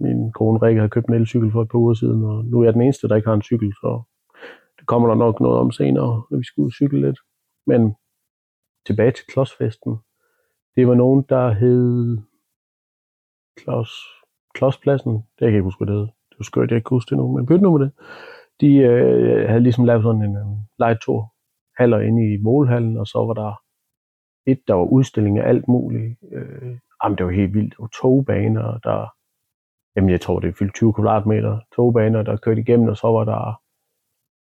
min 0.00 0.32
kone 0.32 0.58
Rikke 0.58 0.80
har 0.80 0.88
købt 0.88 1.06
en 1.06 1.14
elcykel 1.14 1.52
for 1.52 1.62
et 1.62 1.68
par 1.68 1.78
uger 1.78 1.94
siden, 1.94 2.24
og 2.24 2.44
nu 2.44 2.60
er 2.60 2.64
jeg 2.64 2.74
den 2.74 2.82
eneste, 2.82 3.08
der 3.08 3.16
ikke 3.16 3.28
har 3.28 3.34
en 3.34 3.42
cykel, 3.50 3.72
så 3.72 4.02
det 4.78 4.86
kommer 4.86 5.08
der 5.08 5.14
nok 5.14 5.40
noget 5.40 5.58
om 5.58 5.70
senere, 5.70 6.22
når 6.30 6.38
vi 6.38 6.44
skal 6.44 6.60
ud 6.60 6.66
og 6.66 6.72
cykle 6.72 7.00
lidt. 7.00 7.18
Men 7.66 7.94
tilbage 8.86 9.10
til 9.10 9.26
klodsfesten. 9.26 9.96
Det 10.76 10.88
var 10.88 10.94
nogen, 10.94 11.24
der 11.28 11.50
hed 11.50 12.18
Klaus, 13.56 13.90
Klauspladsen, 14.54 15.12
Det 15.12 15.38
kan 15.38 15.46
jeg 15.48 15.54
ikke 15.54 15.62
huske, 15.62 15.84
hvad 15.84 15.94
det 15.94 16.00
hed. 16.00 16.08
Det 16.30 16.36
var 16.38 16.44
skørt, 16.44 16.70
jeg 16.70 16.76
ikke 16.76 16.90
huske 16.90 17.10
det 17.10 17.18
nu, 17.18 17.32
men 17.36 17.46
bytte 17.46 17.62
nu 17.62 17.78
med 17.78 17.86
det. 17.86 17.92
De 18.60 18.76
øh, 18.76 19.48
havde 19.48 19.60
ligesom 19.62 19.84
lavet 19.84 20.02
sådan 20.02 20.22
en 20.22 20.36
øh, 20.36 20.46
legetur 20.78 21.32
haller 21.78 21.98
inde 22.00 22.34
i 22.34 22.36
målhallen, 22.36 22.96
og 22.96 23.06
så 23.06 23.18
var 23.18 23.34
der 23.34 23.52
et, 24.50 24.60
der 24.68 24.74
var 24.74 24.84
udstilling 24.84 25.38
af 25.38 25.48
alt 25.48 25.68
muligt. 25.68 26.18
Øh, 26.32 26.78
jamen, 27.04 27.18
det 27.18 27.26
var 27.26 27.32
helt 27.32 27.54
vildt. 27.54 27.74
Og 27.80 27.92
togbaner, 27.92 28.78
der, 28.78 29.06
jamen 29.96 30.10
jeg 30.10 30.20
tror, 30.20 30.40
det 30.40 30.56
fyldte 30.58 30.74
20 30.74 30.92
kvadratmeter 30.92 31.60
togbaner, 31.76 32.22
der 32.22 32.36
kørte 32.36 32.60
igennem, 32.60 32.88
og 32.88 32.96
så 32.96 33.08
var 33.08 33.24
der 33.24 33.60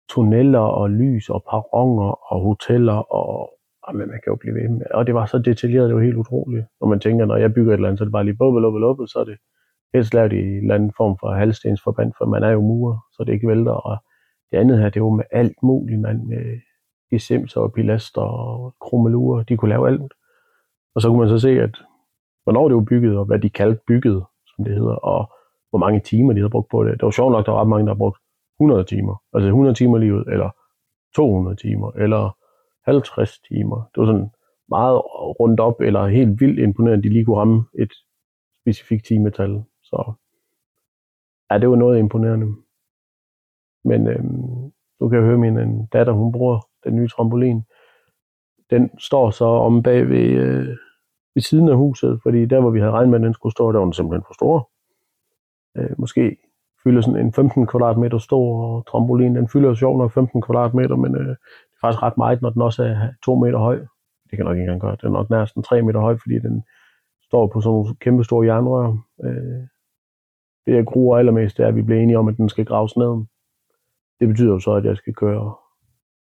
tunneller 0.10 0.60
og 0.60 0.90
lys 0.90 1.30
og 1.30 1.44
perroner 1.44 2.34
og 2.34 2.42
hoteller 2.42 3.14
og 3.14 3.57
men 3.94 4.08
man 4.08 4.20
kan 4.24 4.32
jo 4.32 4.36
blive 4.36 4.56
ved 4.56 4.70
med. 4.70 4.86
Og 4.94 5.08
det 5.08 5.14
var 5.16 5.26
så 5.26 5.38
detaljeret, 5.38 5.90
det 5.90 5.96
var 5.96 6.02
helt 6.02 6.16
utroligt. 6.16 6.66
Når 6.82 6.88
man 6.88 7.00
tænker, 7.00 7.26
når 7.26 7.36
jeg 7.36 7.54
bygger 7.54 7.72
et 7.72 7.78
eller 7.78 7.88
andet, 7.88 8.00
så 8.00 8.04
er 8.04 8.06
det 8.06 8.12
bare 8.12 8.24
lige 8.24 8.38
bubbel, 8.38 8.64
bubbel, 8.64 8.82
bubbel, 8.82 9.08
så 9.08 9.20
er 9.20 9.24
det 9.24 9.38
helst 9.94 10.14
lavet 10.14 10.34
i 10.34 10.40
en 10.40 10.58
eller 10.58 10.76
anden 10.76 10.94
form 10.98 11.18
for 11.20 11.32
halvstensforband, 11.32 12.14
for 12.18 12.26
man 12.26 12.44
er 12.44 12.50
jo 12.50 12.62
murer, 12.62 12.98
så 13.12 13.24
det 13.24 13.34
ikke 13.34 13.48
vælter. 13.48 13.72
Og 13.72 13.98
det 14.52 14.58
andet 14.58 14.80
her, 14.80 14.90
det 14.90 15.04
var 15.04 15.10
med 15.10 15.26
alt 15.32 15.64
muligt, 15.64 16.02
man 16.02 16.28
med 16.28 16.60
gesimser 17.12 17.62
og 17.62 17.74
pilaster 17.74 18.22
og 18.22 18.76
krummelurer, 18.82 19.44
de 19.44 19.58
kunne 19.58 19.70
lave 19.70 19.88
alt. 19.88 20.14
Og 20.96 21.02
så 21.02 21.10
kunne 21.10 21.20
man 21.20 21.30
så 21.30 21.40
se, 21.40 21.50
at 21.50 21.76
hvornår 22.44 22.68
det 22.68 22.76
var 22.76 22.84
bygget, 22.84 23.18
og 23.18 23.26
hvad 23.26 23.40
de 23.40 23.50
kaldte 23.50 23.82
bygget, 23.88 24.24
som 24.48 24.66
det 24.66 24.74
hedder, 24.74 24.96
og 24.96 25.32
hvor 25.70 25.80
mange 25.80 26.00
timer 26.00 26.34
de 26.34 26.40
havde 26.40 26.50
brugt 26.50 26.70
på 26.72 26.84
det. 26.84 26.94
Det 26.94 27.04
var 27.04 27.12
sjovt 27.12 27.32
nok, 27.32 27.46
der 27.46 27.52
var 27.52 27.62
ret 27.62 27.68
mange, 27.68 27.86
der 27.86 27.92
havde 27.92 27.98
brugt 27.98 28.18
100 28.60 28.84
timer. 28.84 29.16
Altså 29.34 29.48
100 29.48 29.76
timer 29.76 29.98
lige 29.98 30.16
ud, 30.16 30.24
eller 30.32 30.50
200 31.16 31.56
timer, 31.56 31.92
eller 31.92 32.37
50 32.88 33.40
timer. 33.40 33.90
Det 33.92 34.02
var 34.02 34.06
sådan 34.06 34.30
meget 34.70 34.98
rundt 35.40 35.60
op, 35.60 35.82
eller 35.82 36.08
helt 36.08 36.42
vildt 36.42 36.60
imponerende, 36.60 36.98
at 36.98 37.04
de 37.04 37.10
lige 37.10 37.26
kunne 37.26 37.38
ramme 37.38 37.64
et 37.80 37.94
specifikt 38.62 39.06
timetal. 39.06 39.64
Så 39.84 40.14
ja, 41.52 41.58
det 41.58 41.70
var 41.70 41.76
noget 41.76 42.00
imponerende. 42.00 42.48
Men 43.86 44.08
øhm, 44.08 44.72
du 45.00 45.10
kan 45.10 45.22
høre, 45.22 45.38
min 45.38 45.58
en 45.58 45.86
datter, 45.86 46.14
hun 46.14 46.32
bruger 46.32 46.60
den 46.84 46.96
nye 46.96 47.08
trampolin. 47.08 47.64
Den 48.70 49.00
står 49.00 49.30
så 49.30 49.46
om 49.46 49.84
bag 49.84 50.10
ved, 50.10 50.30
øh, 50.30 50.78
ved 51.36 51.42
siden 51.42 51.70
af 51.70 51.78
huset, 51.78 52.20
fordi 52.24 52.46
der, 52.46 52.62
hvor 52.62 52.70
vi 52.70 52.80
havde 52.80 52.92
regnet 52.92 53.10
med, 53.10 53.20
at 53.20 53.26
den 53.26 53.34
skulle 53.34 53.54
stå, 53.54 53.72
der 53.72 53.78
var 53.78 53.86
den 53.86 53.94
simpelthen 53.94 54.26
for 54.28 54.34
stor. 54.34 54.70
Øh, 55.78 55.96
måske 55.98 56.38
fylder 56.84 57.02
sådan 57.02 57.26
en 57.26 57.34
15 57.34 57.68
kvadratmeter 57.68 58.18
stor 58.18 58.82
trampolin. 58.82 59.36
Den 59.36 59.50
fylder 59.50 59.74
sjovt 59.74 59.98
nok 59.98 60.12
15 60.14 60.42
kvadratmeter, 60.42 60.96
men 60.96 61.16
øh, 61.16 61.36
faktisk 61.88 62.04
ret 62.04 62.18
meget, 62.18 62.42
når 62.42 62.50
den 62.50 62.62
også 62.62 62.84
er 62.84 63.10
2 63.26 63.36
meter 63.36 63.60
høj. 63.60 63.78
Det 64.30 64.38
kan 64.38 64.46
nok 64.46 64.58
ikke 64.58 64.62
engang 64.62 64.82
gøre. 64.82 64.98
Den 65.02 65.08
er 65.08 65.14
nok 65.14 65.30
næsten 65.30 65.64
3 65.64 65.82
meter 65.82 66.00
høj, 66.00 66.18
fordi 66.24 66.40
den 66.40 66.64
står 67.22 67.48
på 67.48 67.62
sådan 67.62 67.74
nogle 67.74 67.96
kæmpe 67.96 68.24
store 68.24 68.46
jernrør. 68.46 68.88
Øh, 69.24 69.62
det 70.66 70.76
jeg 70.76 70.86
gruer 70.86 71.18
allermest, 71.18 71.58
det 71.58 71.64
er, 71.64 71.68
at 71.68 71.76
vi 71.76 71.82
bliver 71.82 72.02
enige 72.02 72.18
om, 72.18 72.28
at 72.28 72.38
den 72.38 72.50
skal 72.50 72.66
graves 72.66 72.98
ned. 72.98 73.26
Det 74.20 74.28
betyder 74.28 74.54
jo 74.54 74.60
så, 74.60 74.72
at 74.72 74.86
jeg 74.86 74.98
skal 74.98 75.14
køre, 75.14 75.56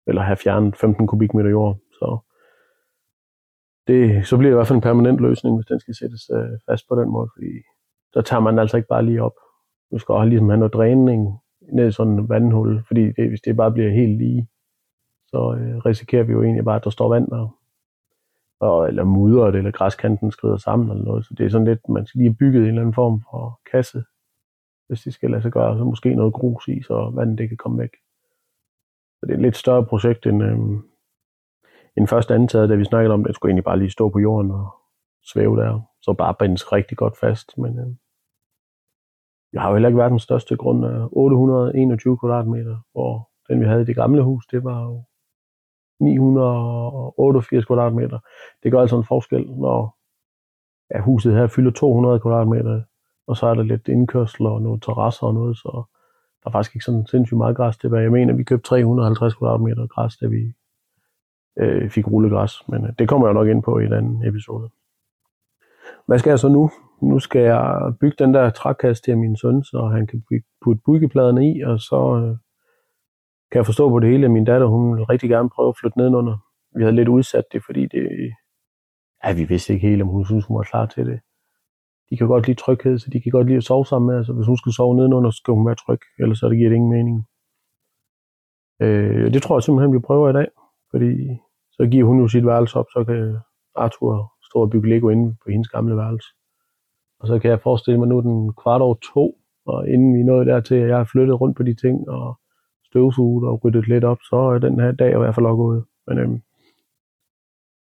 eller 0.07 0.21
have 0.21 0.37
fjernet 0.37 0.75
15 0.75 1.07
kubikmeter 1.07 1.49
jord. 1.49 1.77
Så, 1.91 2.17
det, 3.87 4.27
så 4.27 4.37
bliver 4.37 4.49
det 4.49 4.55
i 4.55 4.59
hvert 4.59 4.67
fald 4.67 4.77
en 4.77 4.81
permanent 4.89 5.19
løsning, 5.19 5.55
hvis 5.55 5.65
den 5.65 5.79
skal 5.79 5.95
sættes 5.95 6.29
øh, 6.33 6.59
fast 6.69 6.87
på 6.89 6.95
den 7.01 7.09
måde, 7.09 7.29
fordi 7.35 7.51
der 8.13 8.21
tager 8.21 8.39
man 8.39 8.59
altså 8.59 8.77
ikke 8.77 8.87
bare 8.87 9.05
lige 9.05 9.23
op. 9.23 9.35
Du 9.91 9.97
skal 9.97 10.13
også 10.13 10.29
ligesom 10.29 10.49
have 10.49 10.57
noget 10.57 10.73
dræning 10.73 11.39
ned 11.73 11.87
i 11.87 11.91
sådan 11.91 12.13
en 12.13 12.29
vandhul, 12.29 12.83
fordi 12.87 13.11
det, 13.11 13.29
hvis 13.29 13.41
det 13.41 13.57
bare 13.57 13.71
bliver 13.71 13.91
helt 13.91 14.17
lige, 14.17 14.47
så 15.31 15.55
øh, 15.59 15.77
risikerer 15.77 16.23
vi 16.23 16.31
jo 16.31 16.43
egentlig 16.43 16.65
bare, 16.65 16.75
at 16.75 16.83
der 16.83 16.89
står 16.89 17.09
vand 17.09 17.27
der, 17.27 17.57
og, 18.59 18.87
eller 18.87 19.03
mudder 19.03 19.45
det, 19.45 19.57
eller 19.57 19.71
græskanten 19.71 20.31
skrider 20.31 20.57
sammen 20.57 20.89
eller 20.89 21.03
noget. 21.03 21.25
Så 21.25 21.33
det 21.37 21.45
er 21.45 21.49
sådan 21.49 21.67
lidt, 21.67 21.89
man 21.89 22.05
skal 22.05 22.17
lige 22.17 22.29
have 22.29 22.35
bygget 22.35 22.61
en 22.61 22.67
eller 22.67 22.81
anden 22.81 22.93
form 22.93 23.21
for 23.31 23.59
kasse, 23.71 24.03
hvis 24.87 25.01
det 25.01 25.13
skal 25.13 25.31
lade 25.31 25.41
sig 25.41 25.51
gøre, 25.51 25.77
så 25.77 25.83
måske 25.83 26.15
noget 26.15 26.33
grus 26.33 26.67
i, 26.67 26.81
så 26.81 27.11
vandet 27.15 27.37
det 27.37 27.47
kan 27.47 27.57
komme 27.57 27.81
væk. 27.81 27.93
Så 29.19 29.25
det 29.25 29.31
er 29.31 29.35
et 29.37 29.41
lidt 29.41 29.57
større 29.57 29.85
projekt 29.85 30.25
end, 30.25 30.43
øh, 30.43 30.59
end 31.97 32.07
først 32.07 32.31
antaget, 32.31 32.69
da 32.69 32.75
vi 32.75 32.85
snakkede 32.85 33.13
om, 33.13 33.21
at 33.21 33.27
det 33.27 33.35
skulle 33.35 33.49
egentlig 33.49 33.63
bare 33.63 33.79
lige 33.79 33.91
stå 33.91 34.09
på 34.09 34.19
jorden 34.19 34.51
og 34.51 34.69
svæve 35.33 35.57
der, 35.57 35.81
så 36.01 36.13
bare 36.13 36.35
bindes 36.39 36.71
rigtig 36.71 36.97
godt 36.97 37.17
fast. 37.17 37.57
Men 37.57 37.79
øh, 37.79 37.87
jeg 39.53 39.61
har 39.61 39.69
jo 39.69 39.75
heller 39.75 39.89
ikke 39.89 39.99
været 39.99 40.11
den 40.11 40.19
største 40.19 40.57
grund 40.57 40.85
øh, 40.85 41.01
af 41.01 41.07
821 41.11 42.17
kvadratmeter, 42.17 42.77
hvor 42.91 43.29
den 43.49 43.59
vi 43.59 43.65
havde 43.65 43.81
i 43.81 43.85
det 43.85 43.95
gamle 43.95 44.21
hus, 44.23 44.47
det 44.47 44.63
var 44.63 44.81
jo 44.83 45.03
988 46.01 47.65
kvadratmeter. 47.65 48.19
Det 48.63 48.71
gør 48.71 48.81
altså 48.81 48.97
en 48.97 49.03
forskel, 49.03 49.49
når 49.49 49.97
ja, 50.93 51.01
huset 51.01 51.33
her 51.33 51.47
fylder 51.47 51.71
200 51.71 52.19
kvadratmeter, 52.19 52.81
og 53.27 53.37
så 53.37 53.45
er 53.47 53.53
der 53.53 53.63
lidt 53.63 53.87
indkørsel 53.87 54.45
og 54.45 54.61
nogle 54.61 54.79
terrasser 54.79 55.27
og 55.27 55.33
noget, 55.33 55.57
så 55.57 55.83
der 56.43 56.49
er 56.49 56.51
faktisk 56.51 56.75
ikke 56.75 56.85
sådan 56.85 57.05
sindssygt 57.05 57.37
meget 57.37 57.55
græs 57.55 57.77
tilbage. 57.77 58.03
Jeg 58.03 58.11
mener, 58.11 58.33
vi 58.33 58.43
købte 58.43 58.69
350 58.69 59.33
kvadratmeter 59.33 59.87
græs, 59.87 60.17
da 60.17 60.27
vi 60.27 60.53
øh, 61.59 61.89
fik 61.89 62.07
rullegræs, 62.07 62.67
men 62.67 62.85
øh, 62.85 62.93
det 62.99 63.09
kommer 63.09 63.27
jeg 63.27 63.33
nok 63.33 63.47
ind 63.47 63.63
på 63.63 63.79
i 63.79 63.85
en 63.85 63.93
anden 63.93 64.25
episode. 64.27 64.69
Hvad 66.05 66.19
skal 66.19 66.29
jeg 66.29 66.39
så 66.39 66.47
nu? 66.47 66.71
Nu 67.01 67.19
skal 67.19 67.41
jeg 67.41 67.93
bygge 67.99 68.15
den 68.19 68.33
der 68.33 68.49
trækasse 68.49 69.03
til 69.03 69.17
min 69.17 69.35
søn, 69.35 69.63
så 69.63 69.87
han 69.87 70.07
kan 70.07 70.23
putte 70.61 70.81
byggepladerne 70.85 71.51
i, 71.51 71.61
og 71.61 71.79
så 71.79 72.25
øh, 72.25 72.37
kan 73.51 73.59
jeg 73.59 73.65
forstå 73.65 73.89
på 73.89 73.99
det 73.99 74.09
hele, 74.09 74.25
at 74.25 74.31
min 74.31 74.45
datter, 74.45 74.67
hun 74.67 74.95
vil 74.95 75.03
rigtig 75.03 75.29
gerne 75.29 75.49
prøve 75.49 75.69
at 75.69 75.77
flytte 75.81 75.97
nedenunder. 75.97 76.37
Vi 76.75 76.83
havde 76.83 76.95
lidt 76.95 77.07
udsat 77.07 77.43
det, 77.51 77.61
fordi 77.65 77.81
det, 77.85 78.31
ja, 79.23 79.33
vi 79.33 79.43
vidste 79.43 79.73
ikke 79.73 79.87
helt, 79.87 80.01
om 80.01 80.07
hun 80.07 80.25
synes, 80.25 80.45
hun 80.45 80.57
var 80.57 80.63
klar 80.63 80.85
til 80.85 81.05
det. 81.05 81.19
De 82.09 82.17
kan 82.17 82.27
godt 82.27 82.47
lide 82.47 82.59
tryghed, 82.59 82.99
så 82.99 83.09
de 83.13 83.21
kan 83.21 83.31
godt 83.31 83.47
lide 83.47 83.57
at 83.57 83.63
sove 83.63 83.85
sammen 83.85 84.07
med. 84.07 84.19
os. 84.19 84.27
hvis 84.27 84.47
hun 84.47 84.57
skal 84.57 84.71
sove 84.71 84.95
nedenunder, 84.95 85.31
så 85.31 85.37
skal 85.37 85.53
hun 85.53 85.65
være 85.65 85.75
tryg, 85.75 85.99
ellers 86.19 86.39
så 86.39 86.49
det 86.49 86.57
giver 86.57 86.69
det 86.69 86.75
ingen 86.75 86.91
mening. 86.97 87.27
Øh, 88.81 89.33
det 89.33 89.41
tror 89.43 89.55
jeg 89.55 89.63
simpelthen, 89.63 89.93
vi 89.93 89.99
prøver 89.99 90.29
i 90.29 90.33
dag, 90.33 90.47
fordi 90.91 91.11
så 91.71 91.87
giver 91.91 92.05
hun 92.07 92.19
jo 92.19 92.27
sit 92.27 92.45
værelse 92.45 92.79
op, 92.79 92.85
så 92.93 93.03
kan 93.03 93.37
Arthur 93.75 94.33
stå 94.49 94.61
og 94.61 94.69
bygge 94.69 94.89
Lego 94.89 95.09
inde 95.09 95.35
på 95.43 95.51
hendes 95.51 95.69
gamle 95.69 95.97
værelse. 95.97 96.27
Og 97.19 97.27
så 97.27 97.39
kan 97.39 97.51
jeg 97.51 97.61
forestille 97.61 97.99
mig, 97.99 98.07
nu 98.07 98.19
den 98.19 98.53
kvart 98.53 98.81
over 98.81 98.95
to, 99.13 99.37
og 99.65 99.89
inden 99.89 100.17
vi 100.17 100.23
nåede 100.23 100.45
dertil, 100.45 100.75
at 100.75 100.89
jeg 100.89 100.97
har 100.97 101.09
flyttet 101.11 101.41
rundt 101.41 101.57
på 101.57 101.63
de 101.63 101.73
ting, 101.73 102.09
og 102.09 102.40
støvsuget 102.91 103.47
og 103.49 103.63
ryddet 103.63 103.87
lidt 103.87 104.03
op, 104.03 104.17
så 104.29 104.35
er 104.35 104.59
den 104.59 104.79
her 104.79 104.91
dag 104.91 105.11
i 105.13 105.17
hvert 105.17 105.35
fald 105.35 105.45
også 105.45 105.55
gået. 105.55 105.83
Men 106.07 106.17
øhm, 106.17 106.41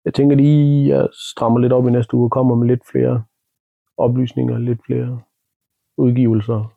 jeg 0.04 0.14
tænker 0.14 0.36
lige, 0.36 0.94
at 0.94 0.98
jeg 0.98 1.08
strammer 1.12 1.58
lidt 1.58 1.72
op 1.72 1.86
i 1.86 1.90
næste 1.90 2.14
uge 2.14 2.26
og 2.26 2.30
kommer 2.30 2.54
med 2.54 2.66
lidt 2.66 2.86
flere 2.90 3.24
oplysninger, 3.96 4.58
lidt 4.58 4.80
flere 4.86 5.20
udgivelser, 5.96 6.72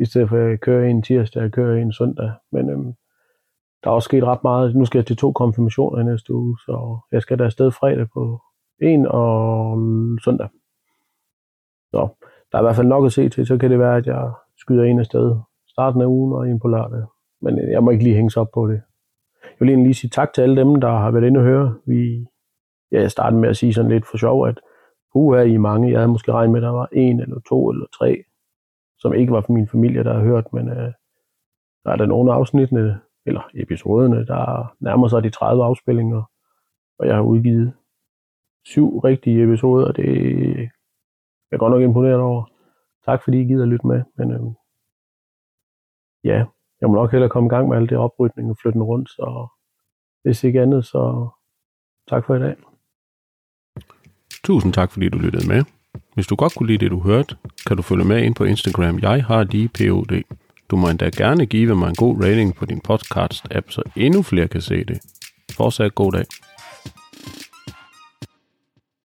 i 0.00 0.04
stedet 0.04 0.28
for 0.28 0.36
at 0.36 0.50
jeg 0.50 0.60
kører 0.60 0.88
en 0.88 1.02
tirsdag, 1.02 1.42
jeg 1.42 1.52
kører 1.52 1.82
en 1.82 1.92
søndag. 1.92 2.32
Men 2.52 2.70
øhm, 2.70 2.92
der 3.84 3.90
er 3.90 3.94
også 3.94 4.06
sket 4.06 4.24
ret 4.24 4.42
meget. 4.42 4.76
Nu 4.76 4.84
skal 4.84 4.98
jeg 4.98 5.06
til 5.06 5.16
to 5.16 5.32
konfirmationer 5.32 6.00
i 6.00 6.04
næste 6.04 6.34
uge, 6.34 6.58
så 6.66 6.98
jeg 7.12 7.22
skal 7.22 7.38
da 7.38 7.44
afsted 7.44 7.70
fredag 7.70 8.06
på 8.14 8.40
en 8.82 9.06
og 9.06 9.78
mm, 9.78 10.18
søndag. 10.18 10.48
Så 11.90 12.08
der 12.52 12.58
er 12.58 12.62
i 12.62 12.64
hvert 12.64 12.76
fald 12.76 12.86
nok 12.86 13.06
at 13.06 13.12
se 13.12 13.28
til. 13.28 13.46
Så 13.46 13.58
kan 13.58 13.70
det 13.70 13.78
være, 13.78 13.96
at 13.96 14.06
jeg 14.06 14.32
skyder 14.56 14.84
en 14.84 14.98
afsted 14.98 15.36
starten 15.66 16.00
af 16.00 16.06
ugen 16.06 16.32
og 16.32 16.48
en 16.48 16.60
på 16.60 16.68
lørdag. 16.68 17.04
Men 17.40 17.58
øh, 17.58 17.70
jeg 17.70 17.84
må 17.84 17.90
ikke 17.90 18.04
lige 18.04 18.16
hænge 18.16 18.40
op 18.40 18.50
på 18.54 18.68
det. 18.68 18.82
Jeg 19.42 19.60
vil 19.60 19.68
egentlig 19.68 19.86
lige 19.86 19.94
sige 19.94 20.10
tak 20.10 20.32
til 20.32 20.42
alle 20.42 20.56
dem, 20.56 20.80
der 20.80 20.90
har 20.90 21.10
været 21.10 21.26
inde 21.26 21.40
og 21.40 21.44
høre. 21.44 21.78
Vi, 21.86 22.26
ja, 22.92 23.00
jeg 23.00 23.10
startede 23.10 23.40
med 23.40 23.48
at 23.48 23.56
sige 23.56 23.74
sådan 23.74 23.90
lidt 23.90 24.06
for 24.06 24.16
sjov, 24.16 24.46
at 24.46 24.60
uha, 25.14 25.42
I 25.42 25.54
er 25.54 25.58
mange. 25.58 25.90
Jeg 25.90 25.98
havde 25.98 26.12
måske 26.12 26.32
regnet 26.32 26.52
med, 26.52 26.60
at 26.60 26.62
der 26.62 26.70
var 26.70 26.88
en 26.92 27.20
eller 27.20 27.40
to 27.48 27.70
eller 27.70 27.86
tre, 27.98 28.24
som 28.98 29.14
ikke 29.14 29.32
var 29.32 29.40
fra 29.40 29.52
min 29.52 29.68
familie, 29.68 30.04
der 30.04 30.14
har 30.14 30.24
hørt, 30.24 30.52
men 30.52 30.68
øh, 30.68 30.92
der 31.84 31.90
er 31.90 31.96
der 31.96 32.06
nogle 32.06 32.32
afsnittene, 32.32 33.00
eller 33.26 33.50
episoderne, 33.54 34.26
der 34.26 34.74
nærmer 34.80 35.08
sig 35.08 35.22
de 35.22 35.30
30 35.30 35.64
afspillinger. 35.64 36.22
Og 36.98 37.06
jeg 37.06 37.14
har 37.14 37.22
udgivet 37.22 37.72
syv 38.64 38.98
rigtige 38.98 39.44
episoder, 39.44 39.92
det 39.92 40.08
er 40.60 40.68
jeg 41.50 41.58
godt 41.58 41.72
nok 41.72 41.82
imponeret 41.82 42.20
over. 42.20 42.44
Tak 43.04 43.24
fordi 43.24 43.40
I 43.40 43.44
gider 43.44 43.66
lytte 43.66 43.86
med, 43.86 44.02
men 44.16 44.32
øhm, 44.32 44.54
ja, 46.24 46.44
jeg 46.80 46.88
må 46.88 46.94
nok 46.94 47.10
hellere 47.10 47.30
komme 47.30 47.46
i 47.46 47.50
gang 47.50 47.68
med 47.68 47.76
alt 47.76 47.90
det 47.90 47.98
oprydning 47.98 48.50
og 48.50 48.56
flytte 48.62 48.78
rundt, 48.78 49.10
så 49.10 49.46
hvis 50.22 50.44
ikke 50.44 50.62
andet, 50.62 50.86
så 50.86 51.28
tak 52.08 52.26
for 52.26 52.34
i 52.34 52.38
dag. 52.38 52.56
Tusind 54.44 54.72
tak, 54.72 54.92
fordi 54.92 55.08
du 55.08 55.18
lyttede 55.18 55.48
med. 55.48 55.64
Hvis 56.14 56.26
du 56.26 56.36
godt 56.36 56.54
kunne 56.56 56.66
lide 56.66 56.78
det, 56.78 56.90
du 56.90 57.00
hørte, 57.00 57.36
kan 57.66 57.76
du 57.76 57.82
følge 57.82 58.04
med 58.04 58.22
ind 58.22 58.34
på 58.34 58.44
Instagram. 58.44 58.98
Jeg 58.98 59.24
har 59.24 59.44
lige 59.44 59.68
POD. 59.68 60.22
Du 60.70 60.76
må 60.76 60.88
endda 60.88 61.10
gerne 61.16 61.46
give 61.46 61.74
mig 61.74 61.88
en 61.88 61.94
god 61.94 62.24
rating 62.24 62.54
på 62.54 62.64
din 62.64 62.80
podcast-app, 62.88 63.70
så 63.70 63.82
endnu 63.96 64.22
flere 64.22 64.48
kan 64.48 64.60
se 64.60 64.84
det. 64.84 64.98
Fortsat 65.56 65.94
god 65.94 66.12
dag. 66.12 66.24